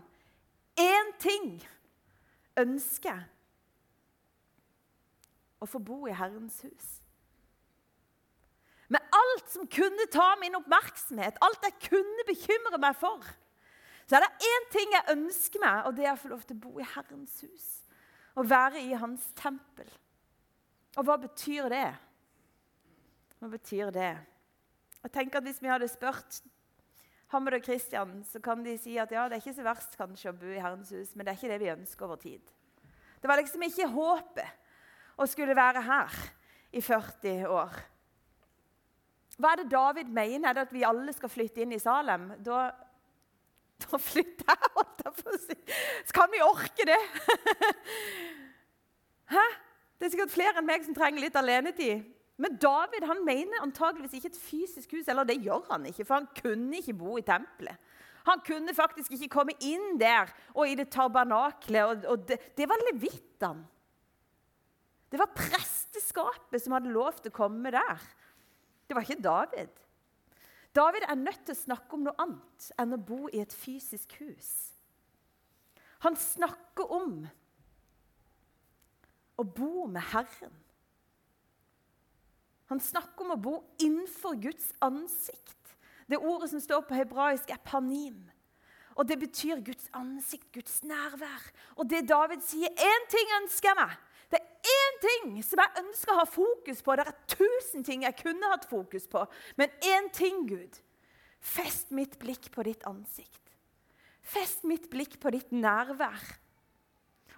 Én 0.80 1.12
ting 1.22 1.52
ønsker 2.60 3.14
jeg. 3.14 3.28
Å 5.60 5.68
få 5.68 5.78
bo 5.84 6.06
i 6.08 6.16
Herrens 6.16 6.62
hus 6.64 7.00
med 8.90 9.02
alt 9.14 9.50
som 9.52 9.66
kunne 9.70 10.06
ta 10.10 10.32
min 10.40 10.56
oppmerksomhet, 10.58 11.38
alt 11.46 11.62
jeg 11.62 11.90
kunne 11.92 12.26
bekymre 12.26 12.78
meg 12.82 12.96
for, 12.98 13.22
så 14.10 14.18
er 14.18 14.24
det 14.24 14.48
én 14.50 14.64
ting 14.74 14.94
jeg 14.96 15.14
ønsker 15.14 15.62
meg, 15.62 15.84
og 15.86 15.94
det 15.94 16.08
er 16.08 16.16
å 16.16 16.18
få 16.18 16.32
lov 16.32 16.42
til 16.42 16.58
å 16.58 16.62
bo 16.64 16.80
i 16.82 16.88
Herrens 16.96 17.36
hus. 17.46 17.68
Å 18.34 18.42
være 18.42 18.82
i 18.82 18.96
Hans 18.98 19.28
tempel. 19.38 19.86
Og 20.98 21.06
hva 21.06 21.14
betyr 21.22 21.68
det? 21.70 21.86
Hva 23.40 23.48
betyr 23.48 23.90
det? 23.94 24.14
Jeg 25.00 25.12
tenker 25.14 25.40
at 25.40 25.46
Hvis 25.46 25.62
vi 25.62 25.70
hadde 25.72 25.88
spurt 25.88 26.42
Hammed 27.30 27.54
og 27.56 27.62
Kristian, 27.62 28.24
så 28.26 28.40
kan 28.42 28.64
de 28.64 28.74
si 28.78 28.96
at 28.98 29.12
ja, 29.14 29.28
det 29.30 29.38
er 29.38 29.42
ikke 29.44 29.54
så 29.54 29.64
verst 29.64 29.94
kanskje 29.96 30.32
å 30.32 30.36
bo 30.36 30.50
i 30.50 30.58
Herrens 30.58 30.90
hus, 30.90 31.12
men 31.14 31.24
det 31.24 31.32
er 31.32 31.38
ikke 31.38 31.52
det 31.52 31.60
vi 31.62 31.70
ønsker 31.70 32.08
over 32.08 32.18
tid. 32.18 32.42
Det 33.22 33.30
var 33.30 33.38
liksom 33.38 33.62
ikke 33.62 33.86
håpet 33.92 35.20
å 35.20 35.28
skulle 35.30 35.54
være 35.54 35.84
her 35.86 36.18
i 36.74 36.82
40 36.82 37.46
år. 37.46 37.78
Hva 39.38 39.54
er 39.54 39.62
det 39.62 39.70
David 39.72 40.10
mener? 40.12 40.50
Er 40.50 40.58
det 40.58 40.66
at 40.66 40.74
vi 40.74 40.84
alle 40.84 41.14
skal 41.14 41.32
flytte 41.32 41.62
inn 41.62 41.72
i 41.72 41.80
Salem? 41.80 42.32
Da, 42.44 42.66
da 43.86 44.00
flytter 44.10 44.50
jeg, 44.50 44.72
holdt 44.74 45.04
jeg 45.06 45.16
på 45.22 45.30
å 45.30 45.42
si. 45.46 45.58
Så 46.10 46.16
kan 46.18 46.34
vi 46.34 46.42
orke 46.44 46.88
det? 46.90 47.00
Hæ? 49.36 49.46
Det 50.00 50.08
er 50.08 50.12
sikkert 50.16 50.34
flere 50.34 50.58
enn 50.58 50.66
meg 50.66 50.82
som 50.82 50.96
trenger 50.96 51.22
litt 51.22 51.38
alenetid. 51.38 52.02
Men 52.40 52.56
David 52.56 53.04
han 53.04 53.20
mener 53.26 53.60
antageligvis 53.60 54.16
ikke 54.16 54.30
et 54.32 54.40
fysisk 54.40 54.94
hus. 54.96 55.08
Eller 55.12 55.28
det 55.28 55.40
gjør 55.44 55.66
han 55.70 55.84
ikke, 55.90 56.06
for 56.08 56.20
han 56.20 56.30
kunne 56.38 56.78
ikke 56.80 56.96
bo 56.96 57.18
i 57.20 57.26
tempelet. 57.26 57.76
Han 58.28 58.40
kunne 58.44 58.74
faktisk 58.76 59.12
ikke 59.16 59.32
komme 59.32 59.56
inn 59.64 59.98
der 60.00 60.30
og 60.54 60.68
i 60.68 60.76
det 60.78 60.90
tabernaklet. 60.92 61.84
Og, 61.84 62.08
og 62.14 62.24
det, 62.28 62.40
det, 62.56 62.68
var 62.68 62.80
levittene. 62.90 63.66
Det 65.10 65.18
var 65.18 65.32
presteskapet 65.34 66.62
som 66.62 66.76
hadde 66.76 66.92
lov 66.94 67.18
til 67.18 67.32
å 67.32 67.38
komme 67.40 67.72
der. 67.74 68.02
Det 68.86 68.96
var 68.96 69.04
ikke 69.04 69.24
David. 69.24 69.72
David 70.76 71.06
er 71.08 71.18
nødt 71.18 71.42
til 71.46 71.56
å 71.56 71.62
snakke 71.64 71.96
om 71.96 72.04
noe 72.06 72.22
annet 72.22 72.68
enn 72.78 72.94
å 72.94 73.00
bo 73.02 73.24
i 73.32 73.40
et 73.42 73.54
fysisk 73.54 74.14
hus. 74.22 74.50
Han 76.06 76.16
snakker 76.16 76.92
om 76.94 77.24
å 79.40 79.44
bo 79.44 79.88
med 79.90 80.04
Herren. 80.12 80.54
Han 82.70 82.80
snakker 82.80 83.26
om 83.26 83.34
å 83.34 83.40
bo 83.42 83.54
innenfor 83.82 84.38
Guds 84.40 84.70
ansikt. 84.84 85.74
Det 86.10 86.18
ordet 86.18 86.50
som 86.52 86.62
står 86.62 86.84
på 86.86 86.98
hebraisk, 86.98 87.50
er 87.50 87.62
panim. 87.64 88.28
Og 88.98 89.06
Det 89.06 89.18
betyr 89.18 89.62
Guds 89.64 89.88
ansikt, 89.96 90.52
Guds 90.52 90.82
nærvær. 90.84 91.50
Og 91.76 91.88
det 91.88 92.08
David 92.08 92.42
sier 92.44 92.68
Én 92.68 93.06
ting 93.10 93.34
ønsker 93.42 93.70
jeg 93.70 93.78
meg. 93.78 93.94
Det 94.30 94.38
er 94.38 94.74
én 94.74 94.98
ting 95.02 95.42
som 95.42 95.62
jeg 95.62 95.82
ønsker 95.82 96.12
å 96.12 96.20
ha 96.20 96.26
fokus 96.28 96.82
på. 96.82 96.94
Det 96.98 97.06
er 97.08 97.18
tusen 97.34 97.86
ting 97.86 98.04
jeg 98.06 98.18
kunne 98.20 98.50
hatt 98.52 98.68
fokus 98.70 99.08
på. 99.10 99.24
Men 99.58 99.72
én 99.82 100.10
ting, 100.14 100.44
Gud. 100.46 100.78
Fest 101.40 101.90
mitt 101.90 102.18
blikk 102.20 102.50
på 102.52 102.62
ditt 102.66 102.84
ansikt. 102.86 103.54
Fest 104.22 104.62
mitt 104.68 104.90
blikk 104.92 105.16
på 105.22 105.32
ditt 105.34 105.50
nærvær. 105.50 106.20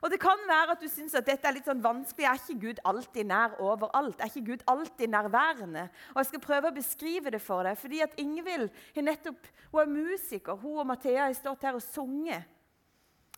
Og 0.02 0.10
Det 0.10 0.18
kan 0.20 0.40
være 0.48 0.74
at 0.74 0.80
du 0.82 0.88
syns 0.90 1.14
at 1.14 1.26
dette 1.26 1.46
er 1.46 1.54
litt 1.54 1.68
sånn 1.68 1.82
vanskelig. 1.82 2.26
Er 2.26 2.40
ikke 2.40 2.62
Gud 2.64 2.80
alltid 2.90 3.28
nær 3.30 3.54
overalt? 3.62 4.18
Er 4.18 4.32
ikke 4.32 4.48
Gud 4.48 4.64
alltid 4.66 5.12
nærværende? 5.12 5.84
Og 6.10 6.16
Jeg 6.16 6.30
skal 6.30 6.42
prøve 6.42 6.72
å 6.72 6.74
beskrive 6.74 7.30
det 7.30 7.40
for 7.42 7.62
deg. 7.62 7.78
fordi 7.78 8.00
at 8.02 8.18
Ingvild 8.18 8.70
er 8.96 9.06
nettopp, 9.06 9.46
hun 9.70 9.80
er 9.80 9.86
musiker. 9.86 10.58
Hun 10.58 10.78
og 10.82 10.86
Mathea 10.86 11.26
har 11.26 11.36
stått 11.38 11.62
her 11.62 11.78
og 11.78 11.82
sunget. 11.82 12.42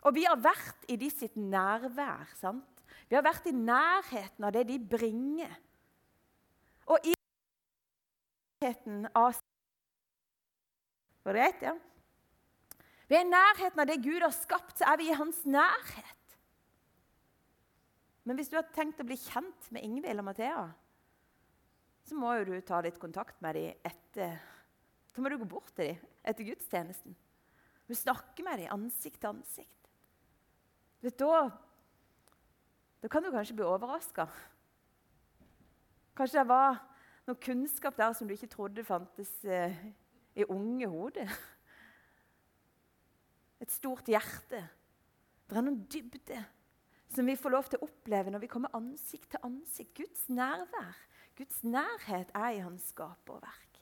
Og 0.05 0.15
vi 0.15 0.25
har 0.25 0.41
vært 0.41 0.89
i 0.89 0.97
de 0.97 1.11
sitt 1.11 1.37
nærvær. 1.37 2.33
sant? 2.41 2.65
Vi 3.09 3.17
har 3.17 3.23
vært 3.23 3.47
i 3.47 3.53
nærheten 3.53 4.45
av 4.45 4.53
det 4.53 4.67
de 4.69 4.79
bringer. 4.79 5.53
Og 6.87 6.99
i 7.05 7.15
nærheten 8.63 9.07
av 9.15 9.37
Var 11.25 11.33
det 11.33 11.41
greit? 11.41 11.63
Ja? 11.63 11.75
I 13.09 13.25
nærheten 13.25 13.81
av 13.81 13.87
det 13.87 14.03
Gud 14.03 14.21
har 14.21 14.33
skapt, 14.33 14.79
så 14.79 14.85
er 14.85 14.97
vi 14.97 15.09
i 15.09 15.17
hans 15.17 15.45
nærhet. 15.45 16.24
Men 18.25 18.39
hvis 18.39 18.49
du 18.49 18.57
har 18.57 18.69
tenkt 18.73 19.03
å 19.03 19.07
bli 19.07 19.17
kjent 19.21 19.69
med 19.75 19.85
Ingvild 19.85 20.23
og 20.23 20.29
Mathea, 20.31 20.65
så 22.05 22.17
må 22.17 22.33
jo 22.39 22.47
du 22.49 22.55
ta 22.65 22.81
litt 22.85 22.99
kontakt 23.01 23.41
med 23.45 23.57
dem 23.57 23.87
etter 23.87 24.41
Så 25.15 25.23
må 25.23 25.31
du 25.31 25.37
gå 25.39 25.47
bort 25.47 25.71
til 25.77 25.93
dem 25.93 26.09
etter 26.27 26.47
gudstjenesten. 26.49 27.15
Du 27.87 27.95
snakker 27.95 28.43
med 28.43 28.59
dem 28.59 28.73
ansikt 28.75 29.21
til 29.23 29.31
ansikt. 29.31 29.91
Vet 31.05 31.19
du, 31.21 31.29
da, 31.29 31.53
da 33.05 33.11
kan 33.13 33.23
du 33.23 33.31
kanskje 33.31 33.55
bli 33.55 33.67
overraska. 33.69 34.27
Kanskje 36.19 36.41
det 36.41 36.49
var 36.51 36.81
noe 37.29 37.41
kunnskap 37.47 37.95
der 38.01 38.17
som 38.17 38.27
du 38.27 38.35
ikke 38.35 38.51
trodde 38.51 38.87
fantes 38.89 39.31
eh, 39.45 39.77
i 40.35 40.49
unge 40.51 40.89
hoder. 40.91 41.31
Et 43.63 43.71
stort 43.71 44.11
hjerte. 44.11 44.65
Det 45.47 45.61
er 45.61 45.67
noen 45.69 45.85
dybde 45.87 46.43
som 47.09 47.27
vi 47.27 47.37
får 47.37 47.53
lov 47.53 47.69
til 47.71 47.81
å 47.81 47.89
oppleve 47.89 48.33
når 48.33 48.45
vi 48.45 48.51
kommer 48.51 48.75
ansikt 48.77 49.31
til 49.35 49.47
ansikt. 49.47 49.95
Guds 49.99 50.29
nærvær. 50.29 50.97
Guds 51.37 51.63
nærhet 51.67 52.31
er 52.35 52.51
i 52.55 52.63
hans 52.63 52.89
skaperverk. 52.93 53.81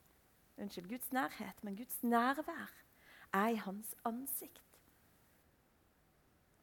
Unnskyld, 0.57 0.89
Guds 0.89 1.13
nærhet, 1.13 1.65
men 1.65 1.77
Guds 1.77 2.03
nærvær 2.03 2.73
er 3.33 3.49
i 3.49 3.61
hans 3.61 3.95
ansikt. 4.05 4.79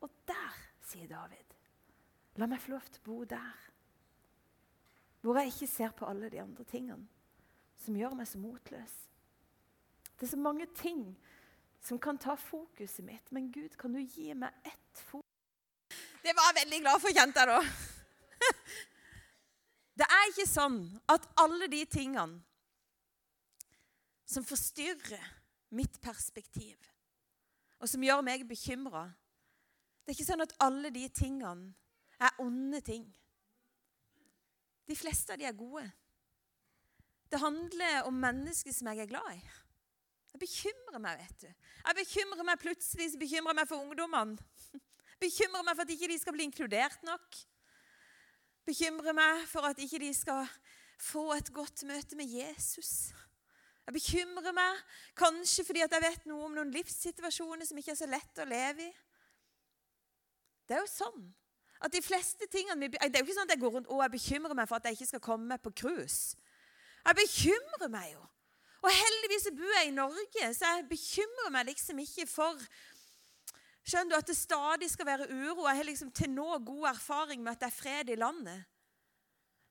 Og 0.01 0.10
der, 0.28 0.58
sier 0.86 1.08
David, 1.08 1.56
la 2.39 2.48
meg 2.48 2.62
få 2.62 2.75
lov 2.75 2.86
til 2.88 3.01
å 3.01 3.08
bo 3.08 3.24
der. 3.30 3.66
Hvor 5.22 5.38
jeg 5.42 5.51
ikke 5.51 5.68
ser 5.68 5.96
på 5.98 6.08
alle 6.08 6.30
de 6.32 6.42
andre 6.42 6.63
tingene 6.63 7.08
som 7.80 7.96
gjør 7.96 8.16
meg 8.16 8.28
så 8.28 8.39
motløs. 8.39 8.96
Det 10.20 10.28
er 10.28 10.34
så 10.34 10.39
mange 10.39 10.68
ting 10.75 11.04
som 11.84 12.00
kan 12.00 12.18
ta 12.20 12.36
fokuset 12.36 13.06
mitt, 13.06 13.32
men 13.32 13.51
Gud, 13.51 13.75
kan 13.80 13.94
du 13.96 14.00
gi 14.04 14.34
meg 14.34 14.51
ett 14.68 15.04
fokus? 15.10 15.28
Det 16.23 16.35
var 16.35 16.49
jeg 16.49 16.59
veldig 16.63 16.79
glad 16.83 17.01
for, 17.01 17.15
kjente 17.15 17.43
jeg 17.43 17.47
da. 17.49 17.59
Det 19.99 20.07
er 20.07 20.29
ikke 20.31 20.47
sånn 20.47 20.79
at 21.11 21.25
alle 21.41 21.67
de 21.71 21.81
tingene 21.91 22.39
som 24.29 24.45
forstyrrer 24.45 25.23
mitt 25.75 25.97
perspektiv, 26.01 26.77
og 27.79 27.89
som 27.89 28.03
gjør 28.03 28.21
meg 28.25 28.45
bekymra 28.47 29.07
Det 30.03 30.13
er 30.13 30.17
ikke 30.17 30.27
sånn 30.31 30.43
at 30.45 30.55
alle 30.63 30.91
de 30.93 31.03
tingene 31.13 31.73
er 32.19 32.39
onde 32.41 32.81
ting. 32.83 33.03
De 34.89 34.95
fleste 34.97 35.33
av 35.33 35.39
de 35.39 35.45
er 35.45 35.55
gode. 35.55 35.85
Det 37.29 37.39
handler 37.39 38.07
om 38.09 38.17
mennesker 38.17 38.73
som 38.73 38.89
jeg 38.89 39.03
er 39.03 39.11
glad 39.11 39.35
i. 39.35 39.41
Jeg 40.33 40.41
bekymrer 40.41 41.01
meg, 41.03 41.21
vet 41.21 41.45
du. 41.45 41.67
Jeg 41.85 41.97
bekymrer 41.99 42.47
meg 42.47 42.61
plutselig 42.61 43.11
så 43.11 43.21
bekymrer 43.21 43.53
jeg 43.53 43.59
meg 43.61 43.69
for 43.69 43.85
ungdommene. 43.85 44.49
Bekymrer 45.19 45.65
meg 45.67 45.75
for 45.75 45.83
at 45.83 45.93
ikke 45.93 46.09
de 46.11 46.19
skal 46.19 46.35
bli 46.35 46.45
inkludert 46.47 47.01
nok. 47.07 47.39
Bekymrer 48.67 49.15
meg 49.17 49.47
for 49.51 49.67
at 49.67 49.79
ikke 49.83 49.99
de 50.03 50.13
skal 50.15 50.47
få 50.99 51.31
et 51.35 51.51
godt 51.55 51.83
møte 51.88 52.15
med 52.19 52.31
Jesus. 52.31 53.11
Jeg 53.88 53.95
bekymrer 53.95 54.53
meg 54.53 54.81
kanskje 55.17 55.65
fordi 55.65 55.81
jeg 55.81 56.03
vet 56.03 56.25
noe 56.29 56.45
om 56.45 56.55
noen 56.55 56.71
livssituasjoner 56.75 57.65
som 57.65 57.79
ikke 57.79 57.95
er 57.95 57.99
så 57.99 58.07
lett 58.09 58.41
å 58.41 58.47
leve 58.47 58.85
i. 58.85 58.91
Det 60.69 60.77
er 60.77 60.83
jo 60.83 60.91
sånn 60.91 61.23
at 61.79 61.93
de 61.95 62.01
fleste 62.03 62.45
tingene 62.51 62.89
Det 62.91 62.99
er 63.01 63.09
jo 63.15 63.25
ikke 63.25 63.38
sånn 63.38 63.47
at 63.47 63.55
jeg 63.55 63.61
går 63.63 63.73
rundt 63.77 63.89
og 63.89 64.03
jeg 64.03 64.13
bekymrer 64.13 64.57
meg 64.59 64.69
for 64.69 64.77
at 64.77 64.85
jeg 64.85 64.99
ikke 64.99 65.11
skal 65.13 65.23
komme 65.25 65.57
på 65.63 65.73
cruise. 65.81 66.38
Jeg 67.07 67.17
bekymrer 67.17 67.91
meg 67.91 68.11
jo. 68.13 68.21
Og 68.79 68.93
heldigvis 68.95 69.49
bor 69.57 69.73
jeg 69.75 69.89
i 69.89 69.95
Norge, 69.95 70.51
så 70.55 70.75
jeg 70.75 70.85
bekymrer 70.91 71.51
meg 71.51 71.67
liksom 71.71 71.99
ikke 72.03 72.27
for 72.29 72.61
Skjønner 73.89 74.13
du 74.13 74.19
at 74.19 74.27
det 74.29 74.38
stadig 74.38 74.89
skal 74.91 75.08
være 75.08 75.29
uro? 75.31 75.65
Jeg 75.65 75.79
har 75.79 75.88
liksom 75.88 76.12
til 76.13 76.29
nå 76.29 76.60
god 76.62 76.91
erfaring 76.91 77.41
med 77.41 77.55
at 77.55 77.63
det 77.63 77.69
er 77.72 77.74
fred 77.74 78.12
i 78.13 78.17
landet. 78.19 78.67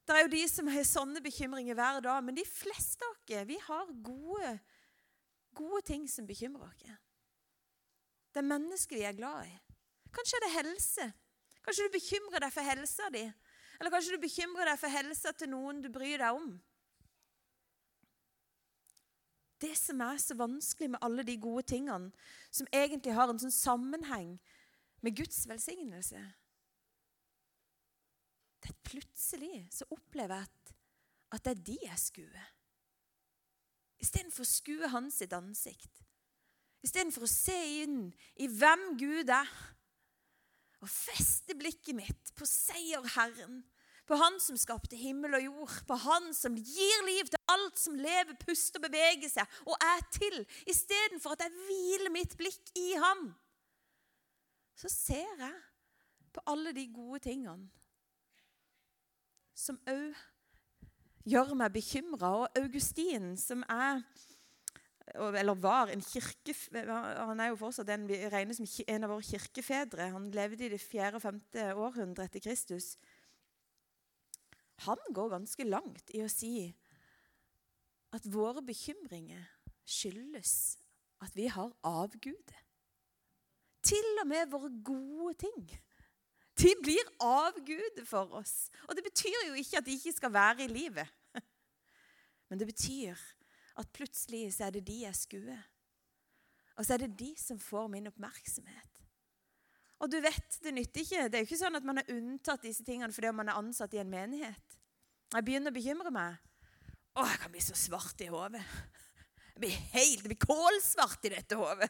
Det 0.08 0.16
er 0.16 0.24
jo 0.24 0.32
de 0.32 0.40
som 0.48 0.70
har 0.72 0.86
sånne 0.88 1.20
bekymringer 1.22 1.76
hver 1.78 2.00
dag, 2.02 2.24
men 2.24 2.34
de 2.34 2.44
fleste 2.48 3.04
av 3.04 3.12
oss 3.12 3.46
vi 3.46 3.58
har 3.62 3.92
gode, 4.02 4.54
gode 5.54 5.82
ting 5.86 6.08
som 6.10 6.26
bekymrer 6.26 6.64
oss. 6.66 6.96
Det 8.32 8.40
er 8.42 8.48
mennesker 8.48 8.98
vi 8.98 9.04
er 9.06 9.14
glad 9.16 9.46
i. 9.46 9.54
Kanskje 10.16 10.40
er 10.40 10.46
det 10.46 10.54
helse. 10.56 11.10
Kanskje 11.62 11.86
du 11.86 11.94
bekymrer 11.94 12.42
deg 12.42 12.54
for 12.54 12.66
helsa 12.66 13.10
di. 13.12 13.26
Eller 13.78 13.92
kanskje 13.92 14.16
du 14.16 14.24
bekymrer 14.24 14.72
deg 14.72 14.80
for 14.80 14.96
helsa 14.96 15.34
til 15.36 15.52
noen 15.52 15.84
du 15.84 15.92
bryr 15.92 16.18
deg 16.18 16.40
om. 16.40 16.56
Det 19.58 19.74
som 19.78 20.00
er 20.00 20.20
så 20.22 20.36
vanskelig 20.38 20.90
med 20.92 21.02
alle 21.02 21.24
de 21.26 21.34
gode 21.40 21.64
tingene, 21.66 22.12
som 22.50 22.68
egentlig 22.72 23.14
har 23.16 23.30
en 23.30 23.40
sånn 23.42 23.54
sammenheng 23.54 24.36
med 25.02 25.16
Guds 25.18 25.44
velsignelse 25.50 26.20
Det 28.62 28.70
er 28.72 28.78
Plutselig 28.88 29.66
så 29.74 29.86
opplever 29.94 30.34
jeg 30.34 30.48
at, 30.48 30.72
at 31.36 31.44
det 31.44 31.52
er 31.52 31.64
de 31.66 31.76
jeg 31.82 32.00
skuer. 32.00 32.46
Istedenfor 34.02 34.46
å 34.46 34.48
skue 34.48 34.90
hans 34.92 35.18
sitt 35.20 35.34
ansikt. 35.36 36.02
Istedenfor 36.86 37.26
å 37.26 37.30
se 37.30 37.56
inn 37.82 38.08
i 38.38 38.46
hvem 38.48 38.94
Gud 39.00 39.30
er, 39.34 39.50
og 40.78 40.90
feste 40.90 41.56
blikket 41.58 41.96
mitt 41.98 42.32
på 42.38 42.46
seierherren 42.46 43.60
på 44.08 44.16
Han 44.16 44.38
som 44.40 44.56
skapte 44.56 44.96
himmel 44.96 45.36
og 45.36 45.44
jord, 45.44 45.74
på 45.86 45.98
Han 46.06 46.30
som 46.36 46.56
gir 46.56 47.04
liv 47.06 47.28
til 47.28 47.40
alt 47.52 47.80
som 47.80 47.98
lever, 47.98 48.36
puster, 48.40 48.80
beveger 48.82 49.28
seg 49.32 49.58
og 49.66 49.76
er 49.84 50.04
til, 50.14 50.40
istedenfor 50.68 51.36
at 51.36 51.44
jeg 51.46 51.56
hviler 51.66 52.14
mitt 52.14 52.36
blikk 52.40 52.72
i 52.78 52.90
Han. 53.02 53.28
Så 54.78 54.90
ser 54.92 55.42
jeg 55.42 55.54
på 56.32 56.44
alle 56.46 56.72
de 56.72 56.86
gode 56.94 57.20
tingene 57.26 57.68
som 59.58 59.78
òg 59.90 60.14
gjør 61.28 61.56
meg 61.58 61.74
bekymra. 61.74 62.30
Og 62.44 62.60
Augustin, 62.60 63.32
som 63.36 63.64
er 63.68 64.04
eller 65.16 65.56
var 65.56 65.88
en 65.88 66.02
kirke... 66.04 66.54
Han 66.70 67.40
er 67.40 67.48
jo 67.50 67.58
fortsatt 67.60 67.88
en, 67.90 68.06
regner 68.08 68.54
som 68.54 68.68
en 68.68 69.06
av 69.06 69.12
våre 69.14 69.24
kirkefedre. 69.24 70.10
Han 70.12 70.30
levde 70.34 70.66
i 70.66 70.72
det 70.72 70.82
fjerde 70.82 71.18
og 71.18 71.24
femte 71.24 71.70
århundret 71.74 72.28
etter 72.28 72.44
Kristus 72.44 72.92
han 74.86 75.00
går 75.14 75.32
ganske 75.34 75.66
langt 75.66 76.12
i 76.14 76.22
å 76.22 76.30
si 76.30 76.68
at 78.14 78.26
våre 78.30 78.62
bekymringer 78.64 79.42
skyldes 79.88 80.78
at 81.24 81.34
vi 81.36 81.48
har 81.50 81.72
avgudet. 81.86 82.64
Til 83.82 84.22
og 84.22 84.28
med 84.30 84.50
våre 84.52 84.70
gode 84.84 85.34
ting. 85.40 85.64
De 86.58 86.72
blir 86.82 87.10
avgudet 87.22 88.04
for 88.08 88.34
oss. 88.38 88.68
Og 88.88 88.96
det 88.96 89.04
betyr 89.06 89.46
jo 89.48 89.58
ikke 89.58 89.80
at 89.80 89.86
de 89.86 89.96
ikke 89.96 90.14
skal 90.16 90.34
være 90.34 90.66
i 90.66 90.72
livet. 90.72 91.10
Men 92.48 92.60
det 92.60 92.68
betyr 92.70 93.18
at 93.78 93.92
plutselig 93.94 94.48
så 94.56 94.68
er 94.68 94.76
det 94.76 94.86
de 94.88 95.02
jeg 95.04 95.16
skuer. 95.16 95.60
Og 96.78 96.86
så 96.86 96.94
er 96.94 97.04
det 97.04 97.18
de 97.18 97.32
som 97.38 97.58
får 97.58 97.88
min 97.92 98.10
oppmerksomhet. 98.10 98.97
Og 99.98 100.10
du 100.10 100.20
vet, 100.22 100.58
Det 100.62 100.74
nytter 100.74 101.00
ikke. 101.00 101.28
Det 101.28 101.38
er 101.38 101.44
jo 101.44 101.48
ikke 101.48 101.62
sånn 101.64 101.78
at 101.78 101.86
man 101.86 101.98
er 101.98 102.12
unntatt 102.14 102.62
disse 102.62 102.84
tingene 102.86 103.12
fordi 103.14 103.32
man 103.34 103.48
er 103.48 103.58
ansatt 103.58 103.94
i 103.94 104.02
en 104.02 104.10
menighet. 104.10 104.78
Jeg 105.34 105.44
begynner 105.44 105.74
å 105.74 105.76
bekymre 105.76 106.12
meg. 106.14 106.38
Å, 107.18 107.26
jeg 107.26 107.40
kan 107.42 107.52
bli 107.52 107.62
så 107.62 107.76
svart 107.76 108.20
i 108.22 108.30
hodet. 108.30 108.62
Jeg 109.58 109.64
blir 109.64 109.78
helt, 109.90 110.20
jeg 110.20 110.22
blir 110.22 110.38
kålsvart 110.38 111.24
i 111.26 111.32
dette 111.34 111.56
hodet. 111.58 111.88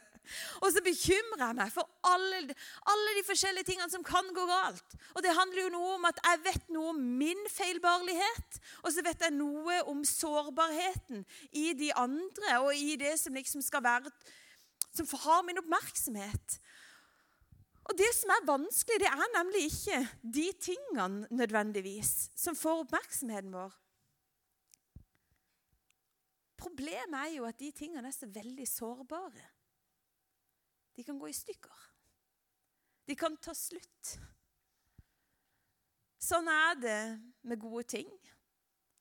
Og 0.63 0.71
så 0.73 0.81
bekymrer 0.81 1.43
jeg 1.43 1.57
meg 1.59 1.69
for 1.73 1.85
alle, 2.09 2.55
alle, 2.89 3.13
de 3.17 3.23
forskjellige 3.27 3.67
tingene 3.67 3.89
som 3.93 4.05
kan 4.05 4.25
gå 4.33 4.45
galt. 4.49 4.95
Og 5.13 5.21
det 5.21 5.35
handler 5.37 5.67
jo 5.67 5.73
noe 5.75 5.91
om 5.99 6.07
at 6.09 6.17
jeg 6.25 6.41
vet 6.47 6.73
noe 6.73 6.95
om 6.95 7.03
min 7.21 7.45
feilbarlighet, 7.53 8.59
og 8.81 8.89
så 8.93 9.05
vet 9.05 9.21
jeg 9.21 9.37
noe 9.37 9.79
om 9.89 10.01
sårbarheten 10.05 11.21
i 11.61 11.69
de 11.77 11.93
andre 11.93 12.57
og 12.63 12.73
i 12.73 12.97
det 12.97 13.15
som 13.21 13.37
liksom 13.37 13.65
skal 13.65 13.85
være 13.85 14.13
Som 14.89 15.05
har 15.21 15.43
min 15.45 15.61
oppmerksomhet. 15.61 16.57
Og 17.89 17.97
det 17.97 18.09
som 18.13 18.29
er 18.29 18.45
vanskelig, 18.45 18.99
det 19.01 19.09
er 19.09 19.31
nemlig 19.33 19.63
ikke 19.65 19.99
de 20.21 20.47
tingene 20.61 21.27
nødvendigvis 21.33 22.29
som 22.37 22.57
får 22.57 22.83
oppmerksomheten 22.83 23.55
vår. 23.55 23.77
Problemet 26.59 27.17
er 27.17 27.31
jo 27.37 27.47
at 27.47 27.57
de 27.57 27.71
tingene 27.73 28.11
er 28.11 28.13
så 28.13 28.29
veldig 28.29 28.67
sårbare. 28.67 29.45
De 30.95 31.05
kan 31.07 31.17
gå 31.17 31.31
i 31.31 31.33
stykker. 31.33 31.85
De 33.09 33.15
kan 33.17 33.37
ta 33.41 33.55
slutt. 33.57 34.13
Sånn 36.19 36.49
er 36.51 36.75
det 36.77 37.01
med 37.47 37.61
gode 37.63 37.87
ting. 37.95 38.11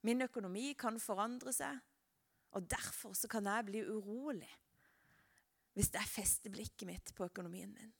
Min 0.07 0.23
økonomi 0.25 0.71
kan 0.79 0.97
forandre 1.03 1.53
seg, 1.53 1.83
og 2.57 2.65
derfor 2.71 3.13
kan 3.29 3.51
jeg 3.51 3.69
bli 3.69 3.85
urolig 3.85 4.55
hvis 5.79 5.93
jeg 5.95 6.11
fester 6.11 6.51
blikket 6.51 6.89
mitt 6.89 7.11
på 7.15 7.27
økonomien 7.29 7.71
min. 7.71 7.91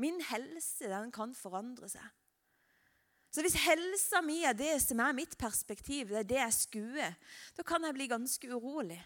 Min 0.00 0.20
helse 0.30 0.88
den 0.88 1.12
kan 1.14 1.34
forandre 1.36 1.90
seg. 1.92 2.06
Så 3.30 3.44
hvis 3.44 3.58
helsa 3.62 4.22
mi 4.26 4.40
er 4.42 4.56
det 4.58 4.72
som 4.82 4.98
er 5.04 5.14
mitt 5.14 5.36
perspektiv, 5.38 6.10
det 6.10 6.18
er 6.22 6.30
det 6.32 6.40
jeg 6.40 6.56
skuer, 6.56 7.18
da 7.54 7.64
kan 7.66 7.84
jeg 7.86 7.94
bli 7.94 8.08
ganske 8.10 8.50
urolig. 8.50 8.98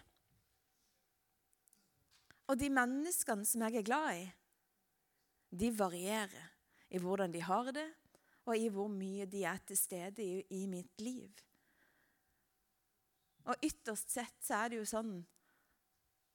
Og 2.49 2.57
de 2.57 2.71
menneskene 2.73 3.45
som 3.45 3.65
jeg 3.65 3.81
er 3.81 3.85
glad 3.85 4.23
i, 4.23 4.25
de 5.55 5.69
varierer 5.77 6.49
i 6.89 7.01
hvordan 7.01 7.33
de 7.33 7.43
har 7.45 7.69
det, 7.75 7.87
og 8.45 8.57
i 8.57 8.69
hvor 8.69 8.89
mye 8.91 9.25
de 9.29 9.43
er 9.45 9.61
til 9.65 9.77
stede 9.77 10.25
i, 10.25 10.41
i 10.53 10.65
mitt 10.69 11.01
liv. 11.01 11.29
Og 13.45 13.61
ytterst 13.65 14.13
sett 14.13 14.37
så 14.41 14.63
er 14.63 14.73
det 14.73 14.81
jo 14.81 14.89
sånn 14.89 15.15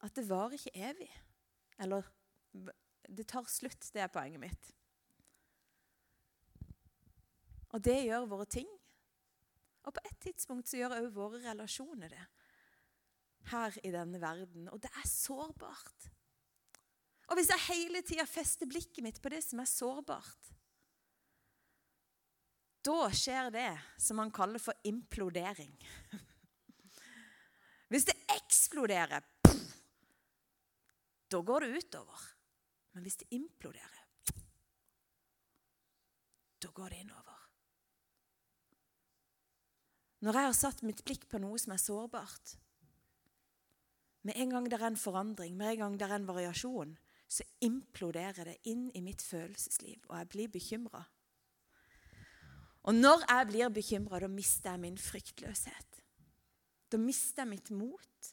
at 0.07 0.15
det 0.17 0.27
varer 0.31 0.57
ikke 0.57 0.75
evig. 0.79 1.11
Eller 1.83 2.07
det 3.17 3.27
tar 3.31 3.49
slutt. 3.51 3.91
Det 3.93 4.03
er 4.05 4.13
poenget 4.13 4.43
mitt. 4.43 4.71
Og 7.71 7.83
det 7.83 7.99
gjør 8.07 8.29
våre 8.31 8.47
ting. 8.51 8.69
Og 9.87 9.95
på 9.97 10.03
et 10.05 10.19
tidspunkt 10.23 10.69
så 10.69 10.81
gjør 10.81 10.99
òg 10.99 11.11
våre 11.15 11.43
relasjoner 11.45 12.13
det. 12.13 12.25
Her 13.51 13.77
i 13.87 13.93
denne 13.95 14.21
verden. 14.23 14.69
Og 14.71 14.83
det 14.83 14.91
er 14.93 15.09
sårbart. 15.09 16.11
Og 17.31 17.39
hvis 17.39 17.51
jeg 17.53 17.67
hele 17.69 18.03
tida 18.03 18.27
fester 18.27 18.69
blikket 18.69 19.05
mitt 19.07 19.21
på 19.23 19.31
det 19.33 19.43
som 19.47 19.63
er 19.63 19.71
sårbart, 19.71 20.51
da 22.83 23.11
skjer 23.13 23.51
det 23.55 23.71
som 24.01 24.19
man 24.19 24.33
kaller 24.35 24.63
for 24.63 24.77
implodering. 24.89 25.75
Hvis 27.93 28.07
det 28.09 28.17
eksploderer, 28.33 29.25
da 31.31 31.41
går 31.45 31.67
det 31.67 31.83
utover. 31.83 32.23
Men 32.93 33.07
hvis 33.07 33.21
det 33.23 33.31
imploderer, 33.35 34.07
da 36.61 36.71
går 36.77 36.93
det 36.93 37.03
innover. 37.05 37.37
Når 40.21 40.37
jeg 40.37 40.49
har 40.51 40.57
satt 40.57 40.83
mitt 40.85 41.05
blikk 41.07 41.25
på 41.31 41.41
noe 41.41 41.57
som 41.61 41.73
er 41.73 41.81
sårbart 41.81 42.59
Med 44.29 44.37
en 44.37 44.51
gang 44.53 44.67
det 44.69 44.77
er 44.77 44.91
en 44.91 44.99
forandring, 45.01 45.55
med 45.57 45.71
en 45.71 45.79
gang 45.81 45.95
det 45.97 46.05
er 46.05 46.19
en 46.19 46.27
variasjon, 46.29 46.91
så 47.25 47.47
imploderer 47.65 48.51
det 48.51 48.59
inn 48.69 48.91
i 48.93 49.01
mitt 49.01 49.23
følelsesliv, 49.25 50.03
og 50.11 50.19
jeg 50.19 50.29
blir 50.29 50.51
bekymra. 50.53 51.01
Og 52.85 52.97
når 52.97 53.25
jeg 53.25 53.47
blir 53.49 53.73
bekymra, 53.73 54.21
da 54.21 54.29
mister 54.29 54.75
jeg 54.75 54.83
min 54.83 54.99
fryktløshet. 55.01 56.03
Da 56.93 57.01
mister 57.01 57.47
jeg 57.47 57.53
mitt 57.55 57.71
mot. 57.73 58.31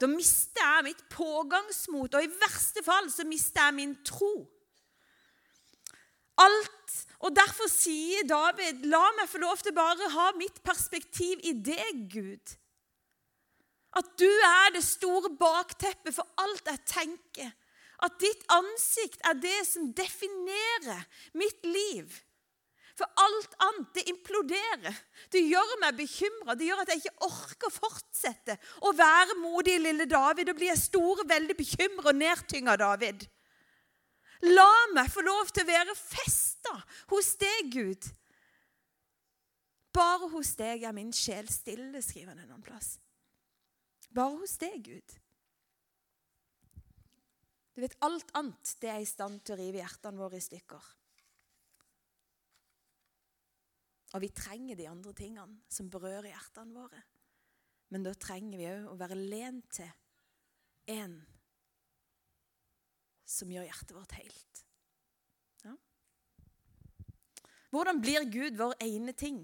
Da 0.00 0.08
mister 0.10 0.60
jeg 0.60 0.84
mitt 0.90 1.02
pågangsmot, 1.12 2.14
og 2.14 2.24
i 2.24 2.32
verste 2.40 2.84
fall 2.84 3.08
så 3.12 3.24
mister 3.28 3.68
jeg 3.68 3.78
min 3.78 3.96
tro. 4.04 4.34
Alt. 6.36 6.72
Og 7.24 7.32
derfor 7.32 7.68
sier 7.72 8.26
David, 8.28 8.84
la 8.92 9.00
meg 9.16 9.28
få 9.30 9.40
lov 9.40 9.56
til 9.64 9.72
bare 9.74 10.10
ha 10.12 10.26
mitt 10.36 10.60
perspektiv 10.62 11.40
i 11.48 11.54
deg, 11.64 12.02
Gud. 12.12 12.52
At 13.96 14.10
du 14.20 14.28
er 14.28 14.74
det 14.74 14.84
store 14.84 15.30
bakteppet 15.40 16.12
for 16.18 16.28
alt 16.44 16.68
jeg 16.68 16.82
tenker. 16.90 17.54
At 18.04 18.18
ditt 18.20 18.44
ansikt 18.52 19.24
er 19.24 19.38
det 19.40 19.62
som 19.64 19.88
definerer 19.96 21.06
mitt 21.32 21.64
liv. 21.64 22.12
For 22.96 23.08
alt 23.20 23.56
annet, 23.60 23.88
det 23.92 24.06
imploderer. 24.08 25.00
Det 25.32 25.42
gjør 25.44 25.72
meg 25.82 25.98
bekymra. 25.98 26.54
Det 26.56 26.70
gjør 26.70 26.80
at 26.80 26.92
jeg 26.94 27.02
ikke 27.02 27.28
orker 27.28 27.68
å 27.68 27.74
fortsette 27.74 28.56
å 28.88 28.92
være 28.96 29.36
modig 29.42 29.76
lille 29.82 30.06
David. 30.08 30.48
Da 30.48 30.56
blir 30.56 30.72
jeg 30.72 30.80
stor, 30.86 31.20
veldig 31.28 31.56
bekymra 31.58 32.12
og 32.12 32.20
nedtynga 32.22 32.78
David. 32.80 33.26
La 34.48 34.70
meg 34.96 35.12
få 35.12 35.24
lov 35.24 35.52
til 35.52 35.64
å 35.64 35.70
være 35.70 35.96
festa 35.98 36.72
hos 37.12 37.34
deg, 37.40 37.70
Gud. 37.72 38.08
Bare 39.96 40.28
hos 40.32 40.56
deg 40.56 40.84
er 40.84 40.96
min 40.96 41.12
sjel 41.16 41.48
stille, 41.52 42.00
skriver 42.04 42.32
han 42.32 42.42
en 42.42 42.50
annen 42.50 42.64
plass. 42.64 42.96
Bare 44.12 44.40
hos 44.40 44.56
deg, 44.60 44.80
Gud. 44.84 45.20
Du 47.76 47.82
vet, 47.84 47.96
Alt 48.04 48.30
annet 48.36 48.76
det 48.80 48.88
er 48.88 49.02
i 49.04 49.08
stand 49.08 49.42
til 49.44 49.52
å 49.56 49.60
rive 49.60 49.82
hjertene 49.82 50.20
våre 50.20 50.40
i 50.40 50.44
stykker. 50.44 50.94
Og 54.14 54.22
vi 54.22 54.30
trenger 54.34 54.78
de 54.78 54.88
andre 54.88 55.12
tingene 55.16 55.60
som 55.72 55.90
berører 55.90 56.30
hjertene 56.30 56.76
våre. 56.76 57.02
Men 57.90 58.06
da 58.06 58.14
trenger 58.18 58.58
vi 58.58 58.68
òg 58.70 58.90
å 58.90 58.98
være 58.98 59.18
lent 59.18 59.66
til 59.78 59.90
en 60.96 61.16
som 63.26 63.50
gjør 63.50 63.66
hjertet 63.66 63.94
vårt 63.96 64.14
helt. 64.20 64.60
Ja. 65.66 65.74
Hvordan 67.74 67.98
blir 68.02 68.28
Gud 68.30 68.58
vår 68.58 68.76
ene 68.86 69.14
ting? 69.18 69.42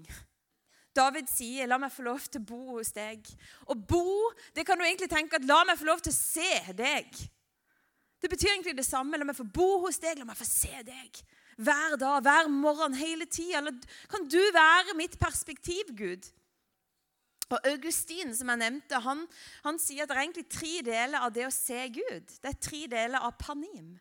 David 0.93 1.27
sier, 1.27 1.67
'La 1.67 1.79
meg 1.81 1.91
få 1.91 2.05
lov 2.05 2.21
til 2.29 2.41
å 2.41 2.45
bo 2.45 2.77
hos 2.77 2.93
deg'. 2.93 3.27
Å 3.65 3.73
bo, 3.75 4.31
det 4.53 4.65
kan 4.65 4.77
du 4.77 4.85
egentlig 4.85 5.09
tenke 5.09 5.35
at 5.35 5.45
'la 5.45 5.63
meg 5.65 5.79
få 5.79 5.89
lov 5.89 6.01
til 6.01 6.13
å 6.13 6.15
se 6.15 6.73
deg'. 6.73 7.29
Det 8.21 8.29
betyr 8.29 8.53
egentlig 8.53 8.77
det 8.77 8.85
samme. 8.85 9.17
La 9.17 9.25
meg 9.25 9.35
få 9.35 9.43
bo 9.43 9.79
hos 9.83 9.97
deg, 9.99 10.17
la 10.17 10.25
meg 10.25 10.37
få 10.37 10.45
se 10.47 10.83
deg. 10.87 11.23
Hver 11.57 11.97
dag, 12.01 12.21
hver 12.25 12.47
morgen, 12.49 12.95
hele 12.97 13.25
tida. 13.25 13.61
Kan 14.09 14.29
du 14.29 14.39
være 14.53 14.95
mitt 14.97 15.19
perspektiv, 15.19 15.91
Gud? 15.97 16.29
Og 17.49 17.59
Augustin, 17.69 18.35
som 18.35 18.49
jeg 18.49 18.61
nevnte, 18.63 19.01
han, 19.03 19.25
han, 19.65 19.77
sier 19.81 20.03
at 20.03 20.09
det 20.09 20.17
er 20.17 20.23
egentlig 20.23 20.47
tre 20.49 20.71
deler 20.85 21.21
av 21.21 21.33
det 21.35 21.45
å 21.45 21.53
se 21.53 21.83
Gud. 21.93 22.31
Det 22.41 22.49
er 22.49 22.61
tre 22.61 22.81
deler 22.89 23.21
av 23.21 23.35
panim. 23.37 23.93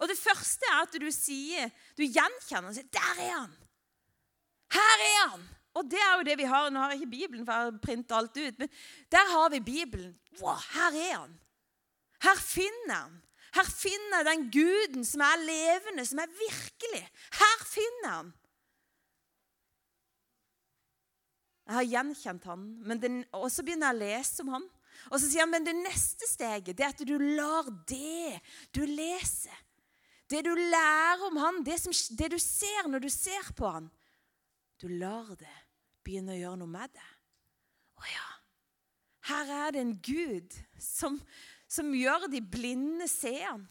Og 0.00 0.08
Det 0.08 0.18
første 0.18 0.68
er 0.68 0.82
at 0.82 1.00
du 1.00 1.08
sier, 1.12 1.72
du 1.96 2.04
gjenkjenner 2.04 2.70
og 2.70 2.76
sier 2.76 2.88
'Der 2.88 3.24
er 3.24 3.34
han!' 3.36 3.56
Her 4.70 5.02
er 5.06 5.28
han! 5.28 5.48
Og 5.74 5.90
det 5.90 5.98
er 5.98 6.16
jo 6.18 6.26
det 6.26 6.36
vi 6.38 6.46
har. 6.50 6.70
Nå 6.70 6.80
har 6.80 6.92
jeg 6.92 7.00
ikke 7.00 7.16
Bibelen, 7.16 7.46
for 7.46 7.52
jeg 7.52 7.64
har 7.64 7.82
printa 7.82 8.16
alt 8.18 8.36
ut. 8.36 8.58
Men 8.58 8.68
der 9.10 9.26
har 9.30 9.50
vi 9.50 9.60
Bibelen. 9.60 10.18
Wow, 10.40 10.58
her 10.74 10.94
er 10.94 11.18
han! 11.18 11.40
Her 12.22 12.36
finner 12.36 12.94
han. 12.94 13.22
Her 13.56 13.66
finner 13.66 14.20
jeg 14.20 14.28
den 14.28 14.44
guden 14.54 15.06
som 15.06 15.24
er 15.26 15.42
levende, 15.42 16.04
som 16.06 16.22
er 16.22 16.34
virkelig. 16.38 17.02
Her 17.40 17.64
finner 17.66 18.12
han. 18.12 18.34
Jeg 21.70 21.76
har 21.76 21.86
gjenkjent 21.86 22.46
han, 22.50 22.62
og 23.38 23.46
så 23.52 23.62
begynner 23.62 23.92
jeg 23.92 23.98
å 23.98 24.02
lese 24.02 24.42
om 24.42 24.54
han. 24.56 24.64
Og 25.08 25.16
så 25.16 25.26
sier 25.26 25.44
han 25.44 25.52
men 25.52 25.66
det 25.66 25.76
neste 25.78 26.26
steget 26.28 26.76
det 26.76 26.84
er 26.84 26.92
at 26.92 27.04
du 27.06 27.14
lar 27.38 27.68
det 27.88 28.40
du 28.74 28.82
leser, 28.84 29.54
det 30.30 30.42
du 30.46 30.50
lærer 30.54 31.22
om 31.26 31.38
han, 31.40 31.62
det, 31.66 31.78
som, 31.82 31.94
det 32.18 32.30
du 32.34 32.38
ser 32.42 32.90
når 32.90 33.06
du 33.06 33.08
ser 33.10 33.52
på 33.56 33.70
han, 33.70 33.88
du 34.82 34.88
lar 34.98 35.30
det 35.38 35.56
begynne 36.04 36.34
å 36.34 36.40
gjøre 36.40 36.60
noe 36.62 36.74
med 36.74 36.92
det. 36.94 37.08
Å 38.00 38.06
ja. 38.08 38.28
Her 39.30 39.54
er 39.54 39.74
det 39.74 39.82
en 39.84 39.96
Gud 40.02 40.56
som, 40.80 41.18
som 41.70 41.92
gjør 41.94 42.26
de 42.32 42.40
blinde 42.42 43.06
seende. 43.10 43.70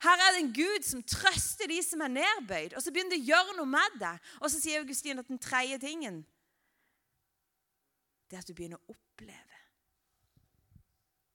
Her 0.00 0.16
er 0.16 0.32
det 0.32 0.40
en 0.40 0.52
Gud 0.56 0.84
som 0.86 1.02
trøster 1.04 1.68
de 1.68 1.80
som 1.84 2.00
er 2.04 2.12
nedbøyd. 2.14 2.76
Og 2.76 2.82
så 2.82 2.92
begynner 2.92 3.16
det 3.16 3.20
å 3.20 3.30
gjøre 3.34 3.56
noe 3.58 3.68
med 3.68 3.96
det. 4.00 4.12
Og 4.40 4.48
så 4.48 4.60
sier 4.60 4.80
Augustin 4.80 5.20
at 5.20 5.28
den 5.28 5.40
tredje 5.40 5.80
tingen 5.82 6.22
det 8.30 8.38
er 8.38 8.44
at 8.44 8.46
du 8.46 8.54
begynner 8.54 8.78
å 8.78 8.94
oppleve. 8.94 9.56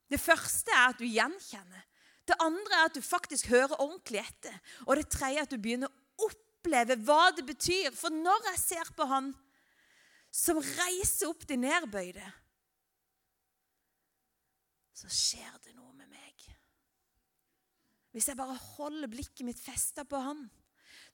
Det 0.08 0.20
første 0.22 0.72
er 0.72 0.94
at 0.94 1.02
du 1.02 1.04
gjenkjenner. 1.04 1.82
Det 2.26 2.38
andre 2.42 2.78
er 2.78 2.88
at 2.88 2.96
du 2.96 3.04
faktisk 3.04 3.50
hører 3.52 3.76
ordentlig 3.84 4.22
etter. 4.22 4.56
Og 4.88 4.96
det 4.96 5.10
tredje 5.12 5.42
er 5.42 5.48
at 5.50 5.52
du 5.52 5.60
begynner 5.60 5.92
å 5.92 6.30
oppleve 6.30 6.96
hva 7.04 7.34
det 7.36 7.44
betyr. 7.50 7.92
For 7.94 8.14
når 8.16 8.48
jeg 8.54 8.62
ser 8.64 8.94
på 8.96 9.10
han 9.12 9.34
som 10.32 10.62
reiser 10.64 11.30
opp 11.30 11.44
de 11.50 11.60
nedbøyde, 11.60 12.24
så 14.96 15.12
skjer 15.12 15.58
det 15.66 15.74
noe 15.76 15.92
med 15.94 16.08
meg. 16.08 16.46
Hvis 18.16 18.30
jeg 18.32 18.40
bare 18.40 18.56
holder 18.56 19.12
blikket 19.12 19.44
mitt 19.44 19.60
festa 19.60 20.06
på 20.08 20.22
han, 20.24 20.46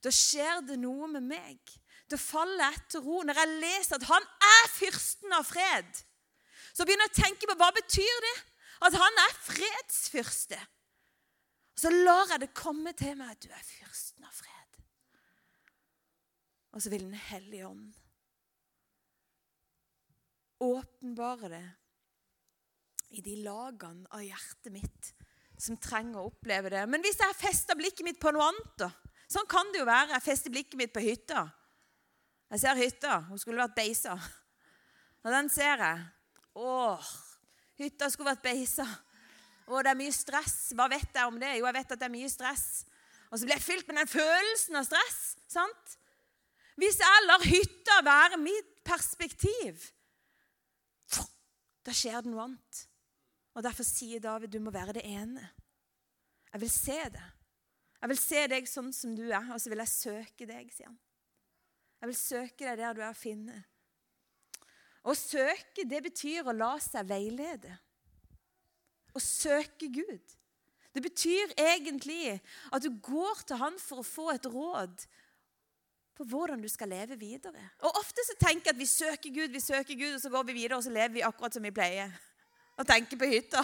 da 0.01 0.11
skjer 0.13 0.61
det 0.65 0.77
noe 0.81 1.09
med 1.09 1.25
meg. 1.31 1.73
Da 2.09 2.17
faller 2.19 2.67
jeg 2.67 2.83
til 2.93 3.05
ro. 3.05 3.21
Når 3.25 3.39
jeg 3.41 3.57
leser 3.63 3.97
at 3.97 4.07
han 4.09 4.27
er 4.47 4.69
fyrsten 4.73 5.33
av 5.33 5.47
fred, 5.49 5.89
så 6.71 6.85
begynner 6.85 7.09
jeg 7.09 7.13
å 7.15 7.21
tenke 7.23 7.49
på 7.49 7.57
hva 7.57 7.71
betyr 7.75 8.21
det? 8.27 8.37
At 8.85 8.97
han 8.97 9.19
er 9.23 9.41
fredsfyrste. 9.45 10.59
Så 11.77 11.89
lar 11.93 12.29
jeg 12.29 12.43
det 12.43 12.53
komme 12.57 12.93
til 12.97 13.17
meg 13.17 13.33
at 13.33 13.41
du 13.43 13.49
er 13.49 13.65
fyrsten 13.65 14.25
av 14.25 14.33
fred. 14.37 14.79
Og 16.71 16.83
så 16.83 16.93
vil 16.93 17.09
Den 17.09 17.17
hellige 17.17 17.67
ånd 17.67 17.89
åpenbare 20.61 21.49
det 21.49 21.65
i 23.11 23.23
de 23.23 23.37
lagene 23.45 24.07
av 24.13 24.23
hjertet 24.23 24.71
mitt 24.73 25.11
som 25.61 25.77
trenger 25.77 26.19
å 26.19 26.29
oppleve 26.31 26.71
det. 26.73 26.83
Men 26.89 27.03
hvis 27.03 27.19
jeg 27.21 27.37
festa 27.37 27.75
blikket 27.77 28.05
mitt 28.07 28.19
på 28.21 28.31
noe 28.33 28.47
annet, 28.49 28.71
da? 28.81 28.89
Sånn 29.31 29.47
kan 29.47 29.69
det 29.71 29.79
jo 29.81 29.87
være. 29.87 30.15
Jeg 30.15 30.25
fester 30.25 30.53
blikket 30.53 30.79
mitt 30.79 30.93
på 30.95 31.03
hytta. 31.03 31.45
Jeg 32.51 32.63
ser 32.63 32.79
hytta. 32.81 33.19
Hun 33.29 33.39
skulle 33.39 33.61
vært 33.61 33.77
beisa. 33.77 34.17
Og 35.21 35.29
den 35.31 35.51
ser 35.53 35.83
jeg. 35.85 36.01
Åh, 36.59 37.11
hytta 37.79 38.09
skulle 38.11 38.33
vært 38.33 38.43
beisa. 38.43 38.87
Å, 39.69 39.79
det 39.79 39.93
er 39.93 39.99
mye 40.01 40.15
stress. 40.15 40.57
Hva 40.75 40.89
vet 40.91 41.15
jeg 41.15 41.29
om 41.29 41.39
det? 41.39 41.53
Jo, 41.59 41.67
jeg 41.69 41.77
vet 41.77 41.95
at 41.95 42.01
det 42.01 42.09
er 42.09 42.15
mye 42.17 42.31
stress. 42.31 42.67
Og 43.31 43.39
så 43.39 43.47
blir 43.47 43.55
jeg 43.55 43.67
fylt 43.69 43.87
med 43.87 44.01
den 44.01 44.11
følelsen 44.11 44.81
av 44.81 44.87
stress. 44.89 45.21
sant? 45.47 45.97
Hvis 46.81 46.99
jeg 46.99 47.25
lar 47.27 47.43
hytta 47.45 48.01
være 48.03 48.39
mitt 48.41 48.71
perspektiv, 48.87 49.85
da 51.85 51.93
skjer 51.95 52.23
det 52.23 52.31
noe 52.31 52.49
annet. 52.49 52.81
Og 53.55 53.63
Derfor 53.63 53.83
sier 53.87 54.23
David 54.23 54.53
du 54.53 54.59
må 54.63 54.71
være 54.71 54.95
det 54.99 55.05
ene. 55.07 55.43
Jeg 56.53 56.61
vil 56.61 56.71
se 56.71 56.97
det. 57.13 57.27
Jeg 58.01 58.09
vil 58.09 58.19
se 58.19 58.43
deg 58.49 58.67
sånn 58.69 58.91
som 58.95 59.13
du 59.15 59.27
er, 59.29 59.51
og 59.53 59.59
så 59.61 59.69
vil 59.69 59.83
jeg 59.83 59.93
søke 59.93 60.47
deg, 60.49 60.71
sier 60.73 60.89
han. 60.89 60.97
Jeg 62.01 62.09
vil 62.09 62.17
søke 62.17 62.65
deg 62.65 62.79
der 62.81 62.97
du 62.97 63.01
er 63.03 63.11
å 63.11 63.17
finne. 63.17 63.59
Å 65.01 65.13
søke, 65.17 65.85
det 65.85 66.01
betyr 66.05 66.49
å 66.49 66.55
la 66.55 66.75
seg 66.81 67.05
veilede. 67.09 67.73
Å 69.13 69.21
søke 69.21 69.89
Gud. 69.93 70.37
Det 70.91 71.03
betyr 71.03 71.53
egentlig 71.61 72.39
at 72.71 72.83
du 72.83 72.89
går 73.03 73.45
til 73.47 73.61
Han 73.61 73.77
for 73.79 74.01
å 74.01 74.07
få 74.07 74.27
et 74.33 74.47
råd 74.49 75.05
på 76.17 76.25
hvordan 76.27 76.61
du 76.61 76.67
skal 76.69 76.91
leve 76.91 77.15
videre. 77.19 77.63
Og 77.85 78.01
Ofte 78.01 78.25
så 78.27 78.35
tenker 78.39 78.69
jeg 78.71 78.75
at 78.75 78.81
vi 78.81 78.89
søker 78.89 79.35
Gud, 79.37 79.53
vi 79.53 79.63
søker 79.63 79.95
Gud, 79.95 80.17
og 80.17 80.21
så 80.21 80.33
går 80.33 80.49
vi 80.49 80.57
videre 80.59 80.81
og 80.81 80.85
så 80.85 80.93
lever 80.93 81.15
vi 81.15 81.25
akkurat 81.25 81.55
som 81.55 81.63
vi 81.65 81.73
pleier. 81.75 82.11
Og 82.81 82.87
tenker 82.89 83.19
på 83.19 83.29
hytta. 83.29 83.61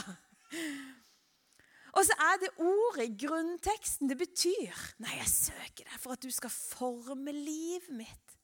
Og 1.97 2.06
så 2.06 2.13
er 2.21 2.41
det 2.43 2.53
ordet 2.62 3.08
i 3.08 3.15
grunnteksten. 3.25 4.10
Det 4.10 4.17
betyr 4.19 4.82
Nei, 5.01 5.15
jeg 5.17 5.32
søker 5.32 5.88
deg 5.88 6.01
for 6.01 6.13
at 6.13 6.21
du 6.21 6.30
skal 6.34 6.53
forme 6.53 7.34
livet 7.34 7.89
mitt. 7.97 8.36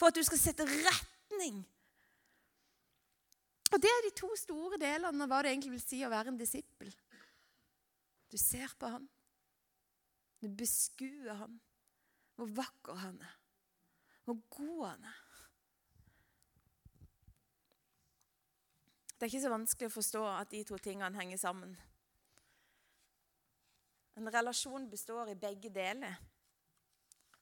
For 0.00 0.08
at 0.08 0.16
du 0.16 0.24
skal 0.24 0.40
sette 0.40 0.64
retning. 0.64 1.60
Og 3.74 3.82
Det 3.82 3.90
er 3.90 4.06
de 4.06 4.14
to 4.16 4.30
store 4.38 4.78
delene 4.80 5.24
av 5.24 5.28
hva 5.28 5.42
det 5.44 5.52
egentlig 5.52 5.74
vil 5.74 5.84
si 5.84 6.00
å 6.06 6.12
være 6.12 6.32
en 6.32 6.40
disippel. 6.40 6.92
Du 8.32 8.38
ser 8.40 8.72
på 8.78 8.88
ham. 8.88 9.04
Du 10.40 10.48
beskuer 10.48 11.36
ham. 11.42 11.60
Hvor 12.36 12.48
vakker 12.56 13.00
han 13.02 13.20
er. 13.20 13.36
Hvor 14.24 14.40
god 14.56 14.82
han 14.86 15.08
er. 15.10 15.22
Det 19.16 19.24
er 19.24 19.32
ikke 19.32 19.44
så 19.46 19.52
vanskelig 19.52 19.88
å 19.88 19.94
forstå 19.94 20.22
at 20.28 20.50
de 20.52 20.62
to 20.68 20.76
tingene 20.82 21.16
henger 21.16 21.40
sammen. 21.40 21.72
En 24.16 24.28
relasjon 24.32 24.88
består 24.92 25.32
i 25.32 25.38
begge 25.40 25.70
deler. 25.72 26.18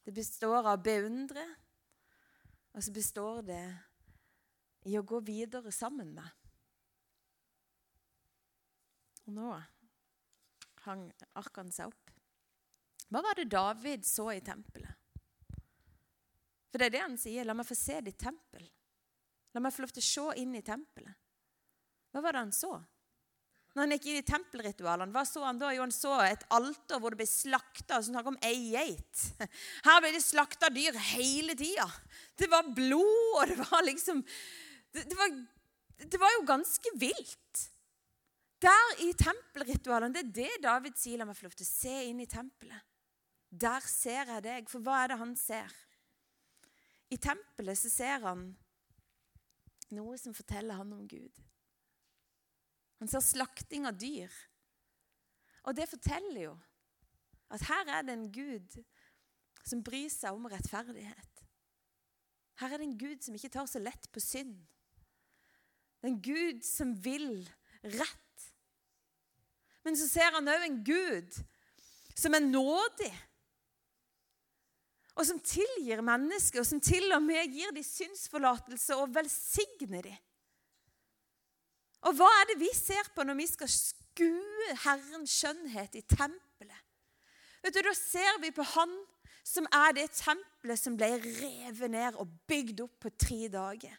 Det 0.05 0.13
består 0.15 0.61
av 0.61 0.77
å 0.77 0.83
beundre, 0.83 1.43
og 2.75 2.83
så 2.83 2.93
består 2.95 3.41
det 3.47 3.63
i 4.87 4.95
å 4.99 5.03
gå 5.03 5.19
videre 5.25 5.71
sammen 5.73 6.13
med. 6.15 6.27
Og 9.25 9.33
nå 9.35 9.53
hang 10.85 11.07
arkene 11.39 11.73
seg 11.73 11.89
opp. 11.89 12.13
Hva 13.09 13.21
var 13.25 13.39
det 13.39 13.49
David 13.51 14.05
så 14.05 14.29
i 14.33 14.43
tempelet? 14.45 14.93
For 16.69 16.81
det 16.81 16.89
er 16.89 16.95
det 16.97 17.03
han 17.05 17.17
sier. 17.17 17.47
La 17.47 17.55
meg 17.57 17.67
få 17.67 17.77
se 17.77 18.01
ditt 18.03 18.19
tempel. 18.19 18.65
La 19.55 19.61
meg 19.63 19.73
få 19.73 19.85
lov 19.85 19.93
til 19.95 20.03
å 20.03 20.09
se 20.11 20.41
inn 20.43 20.55
i 20.57 20.63
tempelet. 20.65 21.24
Hva 22.15 22.21
var 22.23 22.37
det 22.37 22.45
han 22.45 22.53
så? 22.55 22.77
Når 23.75 23.81
han 23.83 23.93
gikk 23.97 24.05
inn 24.07 24.17
i 24.21 24.23
tempelritualene, 24.23 25.11
hva 25.11 25.25
så 25.27 25.41
han 25.43 25.57
da? 25.59 25.73
Jo, 25.75 25.83
han 25.83 25.91
så 25.91 26.13
et 26.23 26.45
alter 26.55 27.01
hvor 27.03 27.11
det 27.11 27.19
ble 27.19 27.27
slakta. 27.27 27.97
Så 27.99 28.13
snakk 28.13 28.29
om 28.31 28.37
ei 28.47 28.69
geit. 28.71 29.23
Her 29.87 29.97
ble 29.99 30.13
det 30.15 30.21
slakta 30.23 30.69
dyr 30.71 30.95
hele 31.11 31.57
tida. 31.59 31.89
Det 32.39 32.47
var 32.47 32.69
blod, 32.77 33.41
og 33.41 33.49
det 33.51 33.57
var 33.59 33.83
liksom 33.83 34.21
det, 34.95 35.03
det, 35.11 35.17
var, 35.19 35.33
det 36.05 36.19
var 36.21 36.31
jo 36.37 36.45
ganske 36.47 36.93
vilt. 37.01 37.63
Der 38.63 38.93
i 39.03 39.09
tempelritualene, 39.19 40.15
det 40.15 40.23
er 40.23 40.35
det 40.37 40.63
David 40.63 40.95
sier. 40.95 41.19
La 41.19 41.27
meg 41.27 41.35
få 41.35 41.49
lov 41.49 41.57
til 41.59 41.67
å 41.67 41.73
se 41.73 41.95
inn 42.07 42.21
i 42.23 42.29
tempelet. 42.31 42.85
Der 43.51 43.83
ser 43.91 44.31
jeg 44.37 44.45
deg. 44.45 44.69
For 44.71 44.87
hva 44.87 45.01
er 45.01 45.11
det 45.11 45.19
han 45.19 45.35
ser? 45.35 45.75
I 47.11 47.19
tempelet 47.19 47.81
så 47.83 47.91
ser 47.91 48.23
han 48.23 48.47
noe 49.91 50.15
som 50.15 50.31
forteller 50.33 50.79
han 50.79 50.95
om 50.95 51.03
Gud. 51.11 51.43
Han 53.05 53.11
ser 53.11 53.21
slakting 53.21 53.83
av 53.85 53.99
dyr. 54.01 54.33
Og 55.69 55.75
det 55.77 55.85
forteller 55.91 56.39
jo 56.47 56.53
at 57.53 57.61
her 57.67 57.91
er 57.93 58.05
det 58.07 58.15
en 58.15 58.31
Gud 58.33 58.79
som 59.61 59.83
bryr 59.85 60.09
seg 60.09 60.33
om 60.33 60.47
rettferdighet. 60.49 61.43
Her 62.57 62.73
er 62.73 62.81
det 62.81 62.87
en 62.87 62.97
Gud 62.97 63.21
som 63.21 63.37
ikke 63.37 63.51
tar 63.53 63.69
så 63.69 63.81
lett 63.83 64.09
på 64.09 64.23
synd. 64.23 64.57
Det 66.01 66.09
er 66.09 66.13
en 66.15 66.25
Gud 66.25 66.65
som 66.65 66.95
vil 67.05 67.45
rett. 67.83 68.49
Men 69.85 70.01
så 70.01 70.09
ser 70.09 70.33
han 70.33 70.49
òg 70.49 70.65
en 70.65 70.81
Gud 70.89 71.37
som 72.17 72.33
er 72.33 72.41
nådig, 72.41 73.13
og 75.13 75.29
som 75.29 75.45
tilgir 75.45 76.01
mennesker, 76.01 76.63
og 76.63 76.67
som 76.73 76.81
til 76.81 77.05
og 77.13 77.21
med 77.21 77.53
gir 77.53 77.69
dem 77.75 77.85
synsforlatelse 77.85 78.97
og 78.97 79.13
velsigner 79.13 80.09
dem. 80.09 80.24
Og 82.03 82.17
hva 82.17 82.27
er 82.41 82.51
det 82.51 82.59
vi 82.61 82.71
ser 82.75 83.07
på 83.15 83.23
når 83.25 83.39
vi 83.39 83.47
skal 83.49 83.71
skue 83.71 84.77
Herrens 84.83 85.33
skjønnhet 85.39 85.95
i 85.95 86.03
tempelet? 86.03 86.81
Vet 87.63 87.73
du, 87.73 87.81
Da 87.81 87.93
ser 87.97 88.41
vi 88.41 88.51
på 88.53 88.63
Han 88.75 88.93
som 89.45 89.67
er 89.73 89.93
det 89.93 90.09
tempelet 90.17 90.81
som 90.81 90.97
ble 90.97 91.11
revet 91.21 91.91
ned 91.93 92.17
og 92.17 92.29
bygd 92.49 92.81
opp 92.81 92.99
på 93.05 93.11
tre 93.13 93.45
dager. 93.53 93.93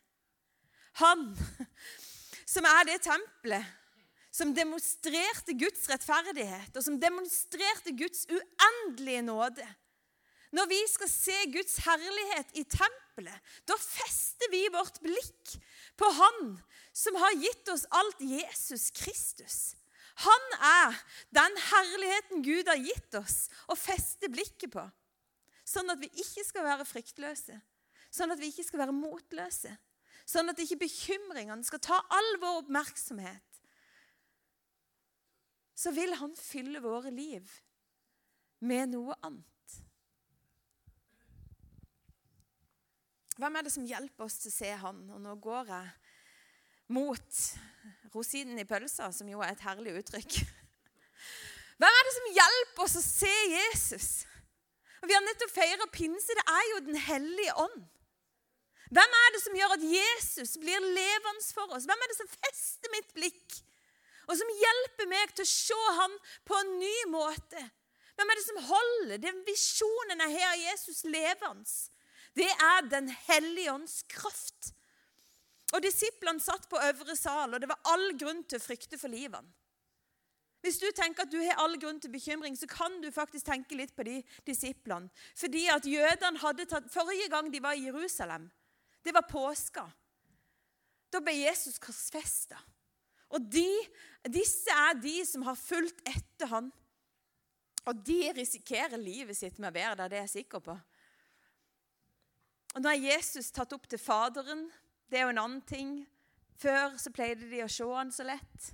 Han 1.03 1.29
som 2.55 2.67
er 2.67 2.87
det 2.89 3.01
tempelet 3.07 3.75
som 4.37 4.53
demonstrerte 4.53 5.55
Guds 5.57 5.87
rettferdighet, 5.89 6.75
og 6.77 6.85
som 6.85 6.99
demonstrerte 7.01 7.95
Guds 7.97 8.27
uendelige 8.29 9.23
nåde. 9.25 9.65
Når 10.55 10.69
vi 10.71 10.79
skal 10.91 11.11
se 11.11 11.37
Guds 11.55 11.79
herlighet 11.87 12.53
i 12.55 12.65
tempelet, 12.71 13.55
da 13.67 13.77
fester 13.81 14.51
vi 14.53 14.67
vårt 14.73 15.01
blikk 15.03 15.57
på 15.99 16.11
Han 16.21 16.55
som 16.97 17.17
har 17.21 17.35
gitt 17.41 17.69
oss 17.73 17.85
alt, 17.91 18.21
Jesus 18.21 18.91
Kristus. 18.95 19.75
Han 20.25 20.45
er 20.65 20.95
den 21.37 21.59
herligheten 21.61 22.45
Gud 22.45 22.69
har 22.71 22.81
gitt 22.81 23.19
oss 23.19 23.51
å 23.69 23.77
feste 23.77 24.31
blikket 24.33 24.73
på. 24.73 24.85
Sånn 25.67 25.91
at 25.93 26.01
vi 26.01 26.09
ikke 26.09 26.45
skal 26.47 26.65
være 26.65 26.87
fryktløse, 26.89 27.59
sånn 28.15 28.33
at 28.33 28.41
vi 28.41 28.49
ikke 28.53 28.65
skal 28.65 28.85
være 28.87 28.97
motløse. 28.97 29.75
Sånn 30.27 30.51
at 30.51 30.59
ikke 30.59 30.81
bekymringene 30.87 31.63
skal 31.67 31.83
ta 31.85 32.01
all 32.11 32.33
vår 32.43 32.63
oppmerksomhet. 32.65 33.61
Så 35.77 35.93
vil 35.95 36.17
han 36.19 36.33
fylle 36.39 36.81
våre 36.83 37.13
liv 37.15 37.47
med 38.65 38.95
noe 38.97 39.15
annet. 39.21 39.56
Hvem 43.37 43.57
er 43.57 43.67
det 43.67 43.73
som 43.75 43.87
hjelper 43.87 44.27
oss 44.27 44.39
til 44.41 44.53
å 44.53 44.57
se 44.57 44.71
han? 44.81 45.03
Og 45.13 45.21
nå 45.23 45.35
går 45.45 45.73
jeg 45.73 45.91
mot 46.97 47.41
rosinen 48.15 48.63
i 48.63 48.67
pølsa, 48.69 49.11
som 49.13 49.29
jo 49.29 49.43
er 49.45 49.53
et 49.53 49.67
herlig 49.67 49.99
uttrykk. 50.01 50.39
Hvem 51.81 51.99
er 52.01 52.09
det 52.09 52.15
som 52.17 52.31
hjelper 52.39 52.87
oss 52.87 52.97
å 52.97 53.05
se 53.05 53.35
Jesus? 53.53 54.09
Og 55.03 55.11
Vi 55.11 55.17
har 55.17 55.25
nettopp 55.27 55.53
feira 55.53 55.91
pinse. 55.93 56.33
Det 56.33 56.47
er 56.49 56.65
jo 56.73 56.83
Den 56.89 56.99
hellige 57.11 57.61
ånd. 57.67 57.85
Hvem 58.87 59.17
er 59.19 59.33
det 59.35 59.43
som 59.43 59.57
gjør 59.59 59.73
at 59.75 59.85
Jesus 59.85 60.57
blir 60.63 60.85
levende 60.85 61.47
for 61.53 61.75
oss? 61.75 61.89
Hvem 61.91 62.03
er 62.05 62.13
det 62.13 62.21
som 62.21 62.35
fester 62.39 62.93
mitt 62.95 63.11
blikk? 63.17 63.63
og 64.27 64.39
som 64.39 64.55
hjelper 64.61 65.11
meg 65.11 65.35
til 65.35 65.47
å 65.47 65.51
se 65.51 65.83
han 66.01 66.15
på 66.47 66.57
en 66.59 66.73
ny 66.81 66.95
måte. 67.13 67.63
Hvem 68.17 68.33
er 68.33 68.39
det 68.39 68.47
som 68.47 68.63
holder 68.71 69.23
den 69.23 69.43
visjonen 69.47 70.23
jeg 70.25 70.39
har 70.39 70.55
av 70.55 70.63
Jesus 70.63 71.05
levende? 71.07 71.77
Det 72.37 72.49
er 72.49 72.89
Den 72.91 73.09
hellige 73.09 73.73
ånds 73.73 74.03
kraft. 74.13 74.73
Og 75.75 75.83
Disiplene 75.83 76.41
satt 76.41 76.69
på 76.71 76.79
øvre 76.79 77.17
sal, 77.17 77.55
og 77.55 77.61
det 77.61 77.69
var 77.69 77.81
all 77.93 78.13
grunn 78.19 78.45
til 78.45 78.61
å 78.61 78.65
frykte 78.65 78.99
for 79.01 79.13
livene. 79.13 79.49
Hvis 80.65 80.81
du 80.83 80.87
tenker 80.95 81.23
at 81.23 81.31
du 81.31 81.39
har 81.39 81.61
all 81.63 81.77
grunn 81.79 82.01
til 82.03 82.11
bekymring, 82.11 82.57
så 82.59 82.67
kan 82.67 82.97
du 83.03 83.11
faktisk 83.15 83.47
tenke 83.47 83.77
litt 83.79 83.93
på 83.95 84.03
de 84.07 84.17
disiplene. 84.47 85.11
Fordi 85.39 85.67
at 85.71 85.87
jødene 85.87 86.43
hadde 86.43 86.67
tatt, 86.67 86.89
Forrige 86.91 87.29
gang 87.31 87.53
de 87.53 87.61
var 87.63 87.77
i 87.79 87.85
Jerusalem, 87.87 88.49
det 89.05 89.15
var 89.15 89.29
påska. 89.31 89.85
Da 91.13 91.21
ble 91.23 91.37
Jesus 91.39 91.79
korsfesta. 91.79 92.59
Og 93.35 93.47
de, 93.51 93.69
disse 94.31 94.73
er 94.75 94.99
de 94.99 95.21
som 95.27 95.45
har 95.47 95.59
fulgt 95.59 96.03
etter 96.09 96.51
han. 96.51 96.73
Og 97.87 98.03
de 98.07 98.33
risikerer 98.35 98.99
livet 98.99 99.39
sitt 99.39 99.61
med 99.63 99.71
å 99.71 99.77
være 99.77 99.99
der, 100.01 100.11
det 100.11 100.19
er 100.19 100.27
jeg 100.27 100.35
sikker 100.41 100.63
på. 100.67 100.75
Og 102.77 102.83
Nå 102.85 102.91
er 102.93 103.07
Jesus 103.09 103.49
tatt 103.57 103.73
opp 103.73 103.87
til 103.89 103.97
Faderen. 103.97 104.67
Det 105.09 105.17
er 105.17 105.25
jo 105.25 105.33
en 105.33 105.41
annen 105.41 105.63
ting. 105.65 106.03
Før 106.61 106.99
så 107.01 107.09
pleide 107.13 107.49
de 107.49 107.63
å 107.65 107.71
se 107.73 107.87
han 107.89 108.11
så 108.13 108.27
lett. 108.29 108.67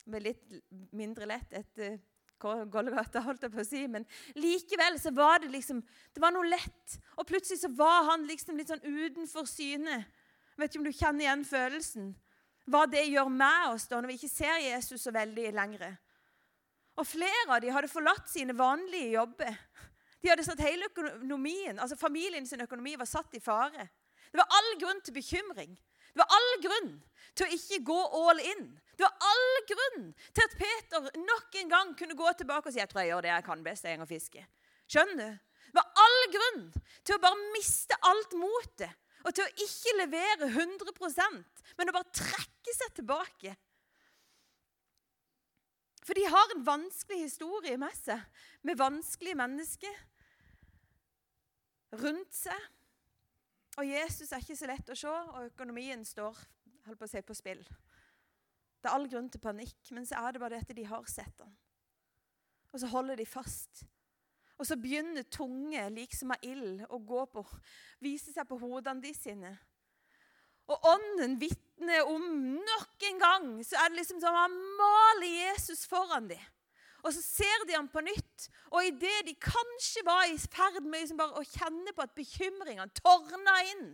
Det 0.00 0.08
ble 0.08 0.22
litt 0.30 0.54
mindre 0.96 1.28
lett 1.28 1.52
etter 1.58 1.98
Golgata, 2.40 3.20
holdt 3.20 3.44
jeg 3.44 3.52
på 3.52 3.60
å 3.60 3.66
si. 3.68 3.82
Men 3.92 4.06
likevel 4.40 4.96
så 5.00 5.12
var 5.12 5.42
det 5.42 5.52
liksom 5.52 5.82
Det 5.84 6.22
var 6.24 6.32
noe 6.32 6.48
lett. 6.48 6.96
Og 7.20 7.28
plutselig 7.28 7.60
så 7.60 7.68
var 7.76 8.08
han 8.08 8.24
liksom 8.28 8.56
litt 8.56 8.72
sånn 8.72 8.80
utenfor 8.80 9.44
syne. 9.44 10.06
Vet 10.56 10.72
ikke 10.72 10.80
om 10.80 10.88
du 10.88 10.96
kjenner 10.96 11.26
igjen 11.26 11.46
følelsen 11.48 12.10
hva 12.70 12.84
det 12.86 13.02
gjør 13.08 13.28
med 13.34 13.72
oss 13.74 13.88
da 13.90 13.98
når 13.98 14.12
vi 14.12 14.16
ikke 14.20 14.30
ser 14.30 14.60
Jesus 14.62 15.04
så 15.04 15.12
veldig 15.12 15.50
lenger. 15.56 15.96
Og 17.00 17.06
Flere 17.08 17.56
av 17.56 17.60
de 17.60 17.72
hadde 17.72 17.92
forlatt 17.92 18.28
sine 18.30 18.56
vanlige 18.56 19.18
jobber. 19.18 19.56
De 20.20 20.28
hadde 20.28 20.44
satt 20.44 20.60
hele 20.60 20.88
økonomien, 20.90 21.78
altså 21.78 21.96
Familien 21.96 22.46
sin 22.46 22.60
økonomi 22.60 22.96
var 23.00 23.08
satt 23.08 23.34
i 23.34 23.40
fare. 23.40 23.88
Det 24.30 24.38
var 24.38 24.52
all 24.58 24.74
grunn 24.80 25.00
til 25.04 25.16
bekymring. 25.16 25.72
Det 26.10 26.20
var 26.20 26.32
all 26.36 26.50
grunn 26.64 26.90
til 27.38 27.46
å 27.46 27.56
ikke 27.56 27.82
gå 27.86 27.98
all 28.20 28.40
in. 28.42 28.64
Det 28.98 29.06
var 29.06 29.28
all 29.30 29.60
grunn 29.70 30.08
til 30.34 30.44
at 30.44 30.56
Peter 30.58 31.06
nok 31.22 31.60
en 31.60 31.70
gang 31.70 31.92
kunne 31.98 32.18
gå 32.18 32.32
tilbake 32.38 32.68
og 32.68 32.74
si 32.74 32.82
jeg 32.82 32.90
tror 32.90 33.04
jeg 33.04 33.14
gjør 33.14 33.26
det 33.26 33.32
jeg 33.32 33.46
kan 33.46 33.62
best, 33.64 33.86
jeg 33.86 34.00
går 34.00 34.10
fiske. 34.10 34.44
Skjønner 34.90 35.22
du? 35.22 35.46
Det 35.70 35.78
var 35.78 36.02
all 36.02 36.20
grunn 36.34 36.64
til 37.06 37.14
å 37.14 37.22
bare 37.22 37.52
miste 37.54 37.96
alt 38.10 38.34
motet 38.36 38.90
og 39.20 39.34
til 39.36 39.44
å 39.44 39.64
ikke 39.66 39.96
levere 40.00 40.48
100% 40.50 41.64
men 41.78 41.90
å 41.90 41.94
bare 41.94 42.16
trekke 42.16 42.74
seg 42.74 42.94
tilbake. 42.98 43.54
For 46.04 46.16
de 46.16 46.24
har 46.26 46.54
en 46.54 46.64
vanskelig 46.66 47.20
historie 47.22 47.76
med 47.78 47.94
seg, 47.94 48.18
med 48.66 48.80
vanskelige 48.80 49.38
mennesker 49.38 49.98
rundt 51.98 52.34
seg. 52.34 52.68
Og 53.78 53.86
Jesus 53.86 54.32
er 54.32 54.42
ikke 54.42 54.58
så 54.58 54.68
lett 54.68 54.90
å 54.92 54.98
se, 54.98 55.10
og 55.10 55.46
økonomien 55.46 56.02
står 56.04 56.36
på, 56.84 56.96
å 56.96 57.08
si, 57.08 57.22
på 57.22 57.36
spill. 57.36 57.62
Det 58.80 58.88
er 58.88 58.96
all 58.96 59.08
grunn 59.12 59.28
til 59.30 59.42
panikk, 59.42 59.78
men 59.94 60.06
så 60.08 60.20
er 60.20 60.34
det 60.34 60.42
bare 60.42 60.58
dette 60.58 60.76
de 60.76 60.86
har 60.88 61.06
sett 61.10 61.42
han. 61.42 61.52
Og 62.70 62.82
så 62.82 62.90
holder 62.90 63.18
de 63.20 63.26
fast. 63.28 63.84
Og 64.60 64.66
så 64.68 64.76
begynner 64.76 65.24
tunge, 65.32 65.82
liksom 65.94 66.34
av 66.34 66.44
ild, 66.44 66.84
å 66.92 67.00
gå 67.00 67.24
på, 67.32 67.44
vise 68.04 68.32
seg 68.34 68.48
på 68.48 68.58
hodene 68.60 69.02
de 69.04 69.12
sine. 69.16 69.54
Og 70.70 70.86
ånden 70.86 71.38
vitner 71.40 72.06
om 72.06 72.26
nok 72.60 73.06
en 73.08 73.22
gang 73.22 73.46
så 73.66 73.80
er 73.80 73.90
det 73.90 74.02
liksom 74.02 74.20
som 74.22 74.36
han 74.36 74.54
maler 74.78 75.32
Jesus 75.32 75.86
foran 75.88 76.28
dem. 76.30 76.42
Og 77.00 77.14
så 77.14 77.22
ser 77.24 77.64
de 77.68 77.76
ham 77.76 77.88
på 77.88 78.02
nytt, 78.04 78.48
og 78.70 78.84
idet 78.84 79.26
de 79.28 79.34
kanskje 79.40 80.02
var 80.04 80.26
i 80.28 80.36
ferd 80.40 80.82
med 80.84 81.00
liksom 81.00 81.20
bare 81.20 81.40
å 81.40 81.46
kjenne 81.46 81.94
på 81.96 82.04
at 82.04 82.16
bekymringene 82.16 82.90
tårna 83.00 83.56
inn, 83.72 83.86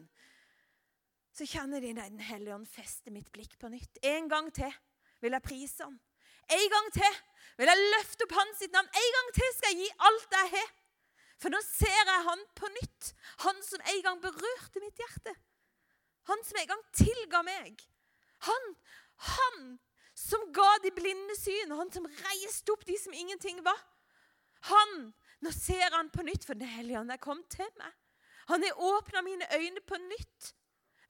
så 1.37 1.45
kjenner 1.45 1.85
de 1.85 1.93
nei, 1.93 2.09
Den 2.09 2.25
hellige 2.25 2.55
ånd 2.55 2.69
fester 2.69 3.13
mitt 3.13 3.29
blikk 3.33 3.59
på 3.61 3.69
nytt. 3.69 3.99
En 4.03 4.29
gang 4.29 4.49
til 4.57 4.73
vil 5.21 5.37
jeg 5.37 5.45
prise 5.45 5.85
ham. 5.85 5.99
En 6.49 6.69
gang 6.73 6.89
til 6.95 7.19
vil 7.59 7.71
jeg 7.71 7.91
løfte 7.93 8.25
opp 8.25 8.35
hans 8.39 8.63
sitt 8.63 8.73
navn. 8.73 8.89
En 8.89 9.17
gang 9.19 9.33
til 9.37 9.53
skal 9.57 9.75
jeg 9.75 9.83
gi 9.83 9.91
alt 10.09 10.37
jeg 10.39 10.53
har. 10.55 10.71
For 11.37 11.53
nå 11.53 11.61
ser 11.67 11.93
jeg 12.09 12.25
han 12.31 12.45
på 12.57 12.71
nytt. 12.79 13.11
Han 13.45 13.61
som 13.67 13.85
en 13.93 14.03
gang 14.07 14.23
berørte 14.23 14.81
mitt 14.81 15.03
hjerte. 15.03 15.35
Han 16.31 16.45
som 16.47 16.61
en 16.61 16.71
gang 16.73 16.85
tilga 16.97 17.43
meg. 17.45 17.85
Han, 18.49 18.71
han 19.37 19.61
som 20.17 20.41
ga 20.53 20.71
de 20.83 20.91
blinde 20.97 21.37
syn. 21.37 21.75
Han 21.77 21.93
som 21.93 22.09
reiste 22.09 22.73
opp 22.73 22.87
de 22.89 22.97
som 22.99 23.15
ingenting 23.15 23.63
var. 23.65 23.79
Han, 24.73 25.13
Nå 25.45 25.53
ser 25.53 25.93
han 25.93 26.09
på 26.11 26.25
nytt, 26.25 26.47
for 26.49 26.57
Den 26.57 26.69
hellige 26.73 26.99
ånd 27.03 27.13
er 27.13 27.21
kommet 27.21 27.51
til 27.53 27.69
meg. 27.77 27.93
Han 28.49 28.63
har 28.65 28.79
åpna 28.81 29.21
mine 29.27 29.45
øyne 29.53 29.83
på 29.85 29.99
nytt. 30.01 30.55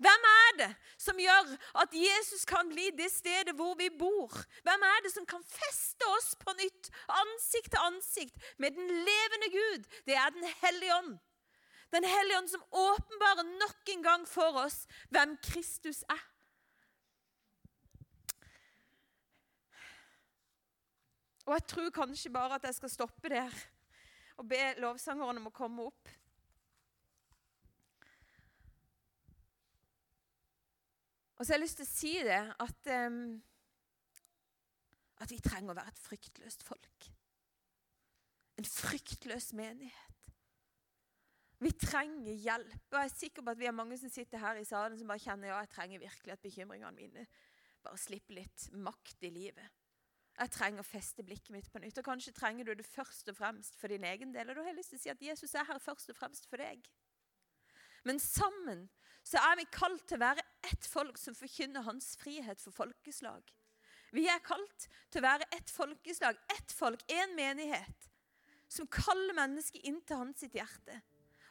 Hvem 0.03 0.27
er 0.29 0.57
det 0.59 0.69
som 1.01 1.21
gjør 1.21 1.53
at 1.81 1.95
Jesus 1.97 2.45
kan 2.45 2.69
bli 2.69 2.90
det 2.99 3.07
stedet 3.12 3.55
hvor 3.57 3.79
vi 3.79 3.88
bor? 3.88 4.35
Hvem 4.66 4.83
er 4.85 4.99
det 5.05 5.12
som 5.14 5.25
kan 5.29 5.45
feste 5.47 6.09
oss 6.19 6.35
på 6.40 6.53
nytt, 6.59 6.90
ansikt 7.09 7.71
til 7.73 7.81
ansikt, 7.81 8.37
med 8.59 8.77
den 8.77 8.90
levende 9.09 9.49
Gud? 9.55 9.88
Det 10.05 10.19
er 10.19 10.35
Den 10.35 10.45
hellige 10.64 10.99
ånd. 10.99 11.16
Den 11.95 12.05
hellige 12.05 12.38
ånd 12.38 12.49
som 12.49 12.64
åpenbarer 12.73 13.47
nok 13.62 13.95
en 13.95 14.03
gang 14.03 14.29
for 14.29 14.59
oss 14.66 14.85
hvem 15.14 15.37
Kristus 15.42 16.03
er. 16.11 16.25
Og 21.47 21.55
jeg 21.55 21.67
tror 21.71 21.91
kanskje 21.95 22.33
bare 22.35 22.59
at 22.59 22.65
jeg 22.67 22.75
skal 22.75 22.91
stoppe 22.91 23.31
der 23.31 23.59
og 24.37 24.49
be 24.51 24.63
lovsangerne 24.83 25.41
om 25.41 25.49
å 25.49 25.55
komme 25.55 25.87
opp. 25.89 26.11
Og 31.37 31.45
så 31.45 31.53
har 31.53 31.59
jeg 31.59 31.65
lyst 31.67 31.81
til 31.81 31.87
å 31.87 31.93
si 31.93 32.13
det 32.25 32.41
at, 32.65 32.91
um, 33.07 33.21
at 35.21 35.33
vi 35.33 35.41
trenger 35.45 35.73
å 35.73 35.79
være 35.79 35.93
et 35.93 36.03
fryktløst 36.03 36.65
folk. 36.67 37.09
En 38.57 38.69
fryktløs 38.69 39.53
menighet. 39.57 40.31
Vi 41.61 41.73
trenger 41.81 42.33
hjelp. 42.33 42.83
Og 42.91 42.99
jeg 42.99 43.09
er 43.09 43.17
sikker 43.17 43.45
på 43.45 43.53
at 43.53 43.61
vi 43.61 43.69
er 43.69 43.77
mange 43.77 43.97
som 44.01 44.13
sitter 44.13 44.41
her 44.41 44.61
i 44.61 44.69
salen 44.69 44.99
som 44.99 45.09
bare 45.09 45.23
kjenner 45.23 45.53
ja, 45.53 45.61
jeg 45.65 45.73
trenger 45.73 46.05
virkelig 46.05 46.35
at 46.35 46.45
bekymringene 46.45 46.97
mine 46.97 47.27
bare 47.85 48.01
slipper 48.01 48.41
litt 48.41 48.69
makt 48.77 49.29
i 49.29 49.33
livet. 49.33 49.86
Jeg 50.37 50.53
trenger 50.53 50.83
å 50.83 50.87
feste 50.87 51.25
blikket 51.25 51.53
mitt 51.55 51.68
på 51.72 51.81
nytt. 51.81 51.96
Og 51.96 52.05
kanskje 52.05 52.35
trenger 52.37 52.68
du 52.68 52.75
det 52.77 52.87
først 52.87 53.31
og 53.33 53.38
fremst 53.38 53.79
for 53.81 53.92
din 53.92 54.05
egen 54.05 54.35
del. 54.35 54.51
Og 54.51 54.59
du 54.59 54.64
har 54.66 54.77
lyst 54.77 54.92
til 54.92 55.01
å 55.01 55.05
si 55.07 55.12
at 55.12 55.22
Jesus 55.22 55.55
er 55.57 55.64
her 55.68 55.81
først 55.81 56.12
og 56.12 56.18
fremst 56.18 56.49
for 56.51 56.61
deg. 56.61 56.85
Men 58.07 58.20
sammen 58.22 58.87
så 59.27 59.40
er 59.42 59.57
vi 59.59 59.66
kalt 59.75 60.05
til 60.07 60.20
å 60.20 60.27
være 60.27 60.44
ett 60.68 60.87
folk 60.87 61.16
som 61.18 61.35
forkynner 61.35 61.87
hans 61.88 62.12
frihet 62.20 62.61
for 62.62 62.75
folkeslag. 62.75 63.42
Vi 64.14 64.29
er 64.31 64.44
kalt 64.44 64.87
til 65.11 65.22
å 65.22 65.27
være 65.27 65.49
ett 65.57 65.72
folkeslag, 65.72 66.38
ett 66.55 66.72
folk, 66.72 67.03
én 67.11 67.35
menighet, 67.35 68.07
som 68.70 68.87
kaller 68.92 69.35
mennesket 69.35 69.88
inn 69.88 69.99
til 70.07 70.20
hans 70.22 70.44
sitt 70.44 70.55
hjerte. 70.55 71.01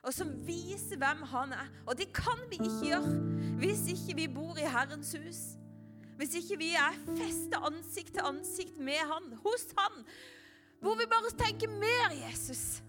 Og 0.06 0.14
som 0.14 0.32
viser 0.46 1.00
hvem 1.02 1.26
han 1.34 1.56
er. 1.58 1.70
Og 1.90 1.98
det 1.98 2.12
kan 2.16 2.46
vi 2.52 2.62
ikke 2.62 2.92
gjøre 2.94 3.14
hvis 3.60 3.88
ikke 3.92 4.18
vi 4.22 4.32
bor 4.32 4.60
i 4.60 4.68
Herrens 4.70 5.16
hus. 5.18 5.44
Hvis 6.16 6.38
ikke 6.40 6.58
vi 6.62 6.72
er 6.80 6.96
festet 7.18 7.58
ansikt 7.60 8.14
til 8.16 8.28
ansikt 8.28 8.78
med 8.80 9.02
han, 9.10 9.32
hos 9.44 9.68
han. 9.78 10.04
Hvor 10.84 10.96
vi 11.00 11.08
bare 11.12 11.32
tenker 11.40 11.72
mer 11.72 12.14
Jesus. 12.16 12.82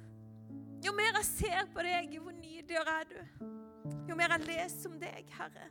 Jo 0.85 0.93
mer 0.95 1.17
jeg 1.19 1.29
ser 1.31 1.67
på 1.75 1.83
deg, 1.83 2.13
hvor 2.23 2.35
nydelig 2.37 2.83
er 2.83 3.09
du. 3.11 3.19
Jo 4.07 4.19
mer 4.19 4.37
jeg 4.37 4.47
leser 4.47 4.93
om 4.93 5.01
deg, 5.01 5.33
Herre. 5.39 5.71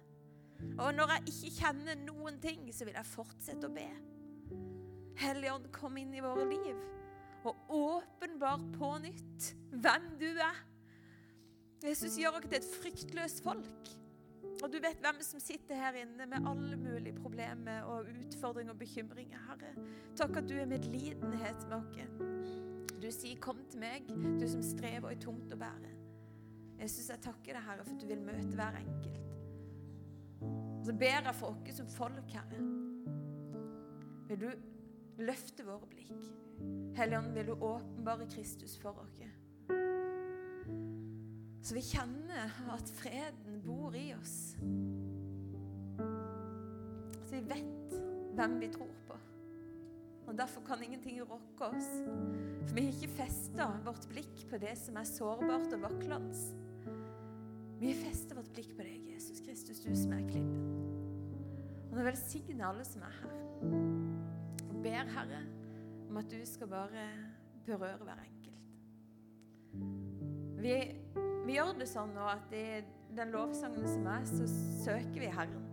Og 0.80 0.92
når 0.96 1.16
jeg 1.16 1.32
ikke 1.32 1.56
kjenner 1.60 2.00
noen 2.02 2.40
ting, 2.44 2.68
så 2.74 2.88
vil 2.88 2.98
jeg 2.98 3.12
fortsette 3.14 3.70
å 3.70 3.76
be. 3.76 3.88
Hellige 5.22 5.72
kom 5.76 5.96
inn 6.02 6.14
i 6.16 6.24
våre 6.24 6.44
liv 6.50 6.84
og 7.46 7.68
åpenbar 7.70 8.64
på 8.74 8.88
nytt 9.04 9.52
hvem 9.70 10.08
du 10.18 10.32
er. 10.34 10.58
Jesus 11.86 12.18
gjør 12.18 12.40
dere 12.40 12.50
til 12.50 12.58
et 12.58 12.72
fryktløst 12.80 13.44
folk. 13.46 13.92
Og 14.64 14.72
du 14.72 14.78
vet 14.80 15.02
hvem 15.04 15.20
som 15.26 15.40
sitter 15.44 15.76
her 15.76 15.98
inne 16.00 16.26
med 16.32 16.48
alle 16.48 16.78
mulige 16.80 17.16
problemer 17.18 17.84
og 17.92 18.08
utfordringer 18.10 18.74
og 18.74 18.80
bekymringer, 18.80 19.42
Herre. 19.50 19.74
Takk 20.16 20.40
at 20.42 20.50
du 20.50 20.56
er 20.56 20.70
medlidenhet 20.70 21.68
med 21.70 21.78
oss. 21.82 22.56
Du 23.02 23.12
sier 23.12 23.38
'kom 23.40 23.60
til 23.70 23.80
meg, 23.80 24.08
du 24.40 24.48
som 24.48 24.62
strever 24.64 25.08
og 25.08 25.12
er 25.12 25.20
tungt 25.20 25.52
å 25.54 25.58
bære'. 25.58 25.94
Jeg 26.80 26.90
syns 26.90 27.10
jeg 27.10 27.22
takker 27.22 27.54
deg, 27.54 27.62
Herre, 27.62 27.86
for 27.86 27.96
at 27.96 28.02
du 28.02 28.08
vil 28.08 28.22
møte 28.22 28.56
hver 28.56 28.76
enkelt. 28.80 29.22
Så 30.86 30.94
ber 30.94 31.22
jeg 31.26 31.36
for 31.36 31.48
oss 31.48 31.76
som 31.76 31.88
folk, 31.88 32.32
Herre. 32.34 32.60
Vil 34.28 34.42
du 34.42 34.52
løfte 35.18 35.66
våre 35.66 35.88
blikk? 35.88 36.30
Helligånd, 36.96 37.34
vil 37.34 37.48
du 37.48 37.54
åpenbare 37.54 38.28
Kristus 38.36 38.78
for 38.78 39.00
oss? 39.04 39.22
Så 41.66 41.74
vi 41.74 41.82
kjenner 41.82 42.52
at 42.76 42.90
freden 42.94 43.56
bor 43.66 43.96
i 43.98 44.12
oss. 44.14 44.54
Så 47.26 47.32
vi 47.32 47.40
vet 47.50 47.96
hvem 48.38 48.60
vi 48.62 48.68
tror 48.70 48.92
på. 49.08 49.18
Og 50.28 50.38
Derfor 50.38 50.62
kan 50.68 50.84
ingenting 50.86 51.18
rokke 51.26 51.66
oss. 51.66 51.88
For 52.68 52.74
vi 52.78 52.84
har 52.86 52.94
ikke 52.94 53.16
festa 53.18 53.66
vårt 53.86 54.06
blikk 54.12 54.44
på 54.52 54.60
det 54.62 54.76
som 54.78 55.00
er 55.02 55.10
sårbart 55.10 55.74
og 55.74 55.82
vaklende. 55.88 56.38
Vi 57.82 57.90
har 57.90 57.98
festa 58.04 58.38
vårt 58.38 58.52
blikk 58.54 58.76
på 58.78 58.86
deg, 58.86 59.10
Jesus 59.16 59.42
Kristus, 59.46 59.82
du 59.82 59.90
som 59.98 60.14
er 60.14 60.22
klippen. 60.30 60.68
Og 61.90 61.98
nå 61.98 62.06
velsigner 62.06 62.68
alle 62.70 62.86
som 62.86 63.02
er 63.08 63.18
her. 63.24 63.42
Og 64.70 64.78
ber, 64.86 65.10
Herre, 65.18 65.42
om 66.12 66.22
at 66.22 66.30
du 66.30 66.38
skal 66.46 66.70
bare 66.70 67.08
berøre 67.66 68.06
hver 68.06 68.22
enkelt. 68.22 68.64
Vi, 70.62 70.78
vi 71.46 71.58
gjør 71.60 71.76
det 71.80 71.88
sånn 71.90 72.14
nå 72.16 72.26
at 72.30 72.54
i 72.56 72.66
den 73.16 73.32
lovsangen 73.34 73.86
som 73.88 74.08
er, 74.12 74.26
så 74.28 74.48
søker 74.84 75.22
vi 75.22 75.32
Herren. 75.32 75.64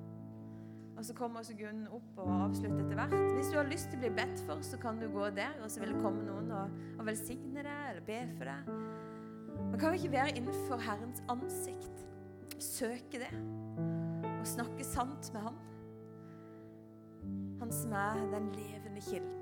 Og 0.92 1.06
så 1.08 1.14
kommer 1.16 1.40
også 1.40 1.56
Gunn 1.58 1.86
opp 1.90 2.18
og 2.20 2.28
avslutter 2.44 2.84
etter 2.84 2.98
hvert. 2.98 3.14
Hvis 3.34 3.48
du 3.50 3.56
har 3.56 3.66
lyst 3.66 3.88
til 3.90 3.98
å 3.98 4.02
bli 4.04 4.10
bedt 4.20 4.42
for, 4.46 4.60
så 4.62 4.78
kan 4.78 5.00
du 5.00 5.08
gå 5.10 5.30
der, 5.34 5.56
og 5.64 5.72
så 5.72 5.82
vil 5.82 5.94
det 5.94 6.02
komme 6.04 6.22
noen 6.26 6.52
og, 6.54 6.76
og 6.98 7.08
velsigne 7.08 7.64
deg 7.64 7.88
eller 7.88 8.04
be 8.06 8.20
for 8.36 8.52
deg. 8.52 8.70
Man 9.72 9.80
kan 9.80 9.88
jo 9.88 9.98
ikke 9.98 10.12
være 10.12 10.36
innenfor 10.38 10.84
Herrens 10.84 11.24
ansikt? 11.32 12.06
Søke 12.62 13.22
det. 13.24 13.32
Og 14.36 14.46
snakke 14.46 14.86
sant 14.86 15.32
med 15.34 15.48
Han. 15.48 15.60
Han 17.62 17.72
som 17.74 17.94
er 17.96 18.22
den 18.34 18.52
levende 18.54 19.02
kilden. 19.08 19.41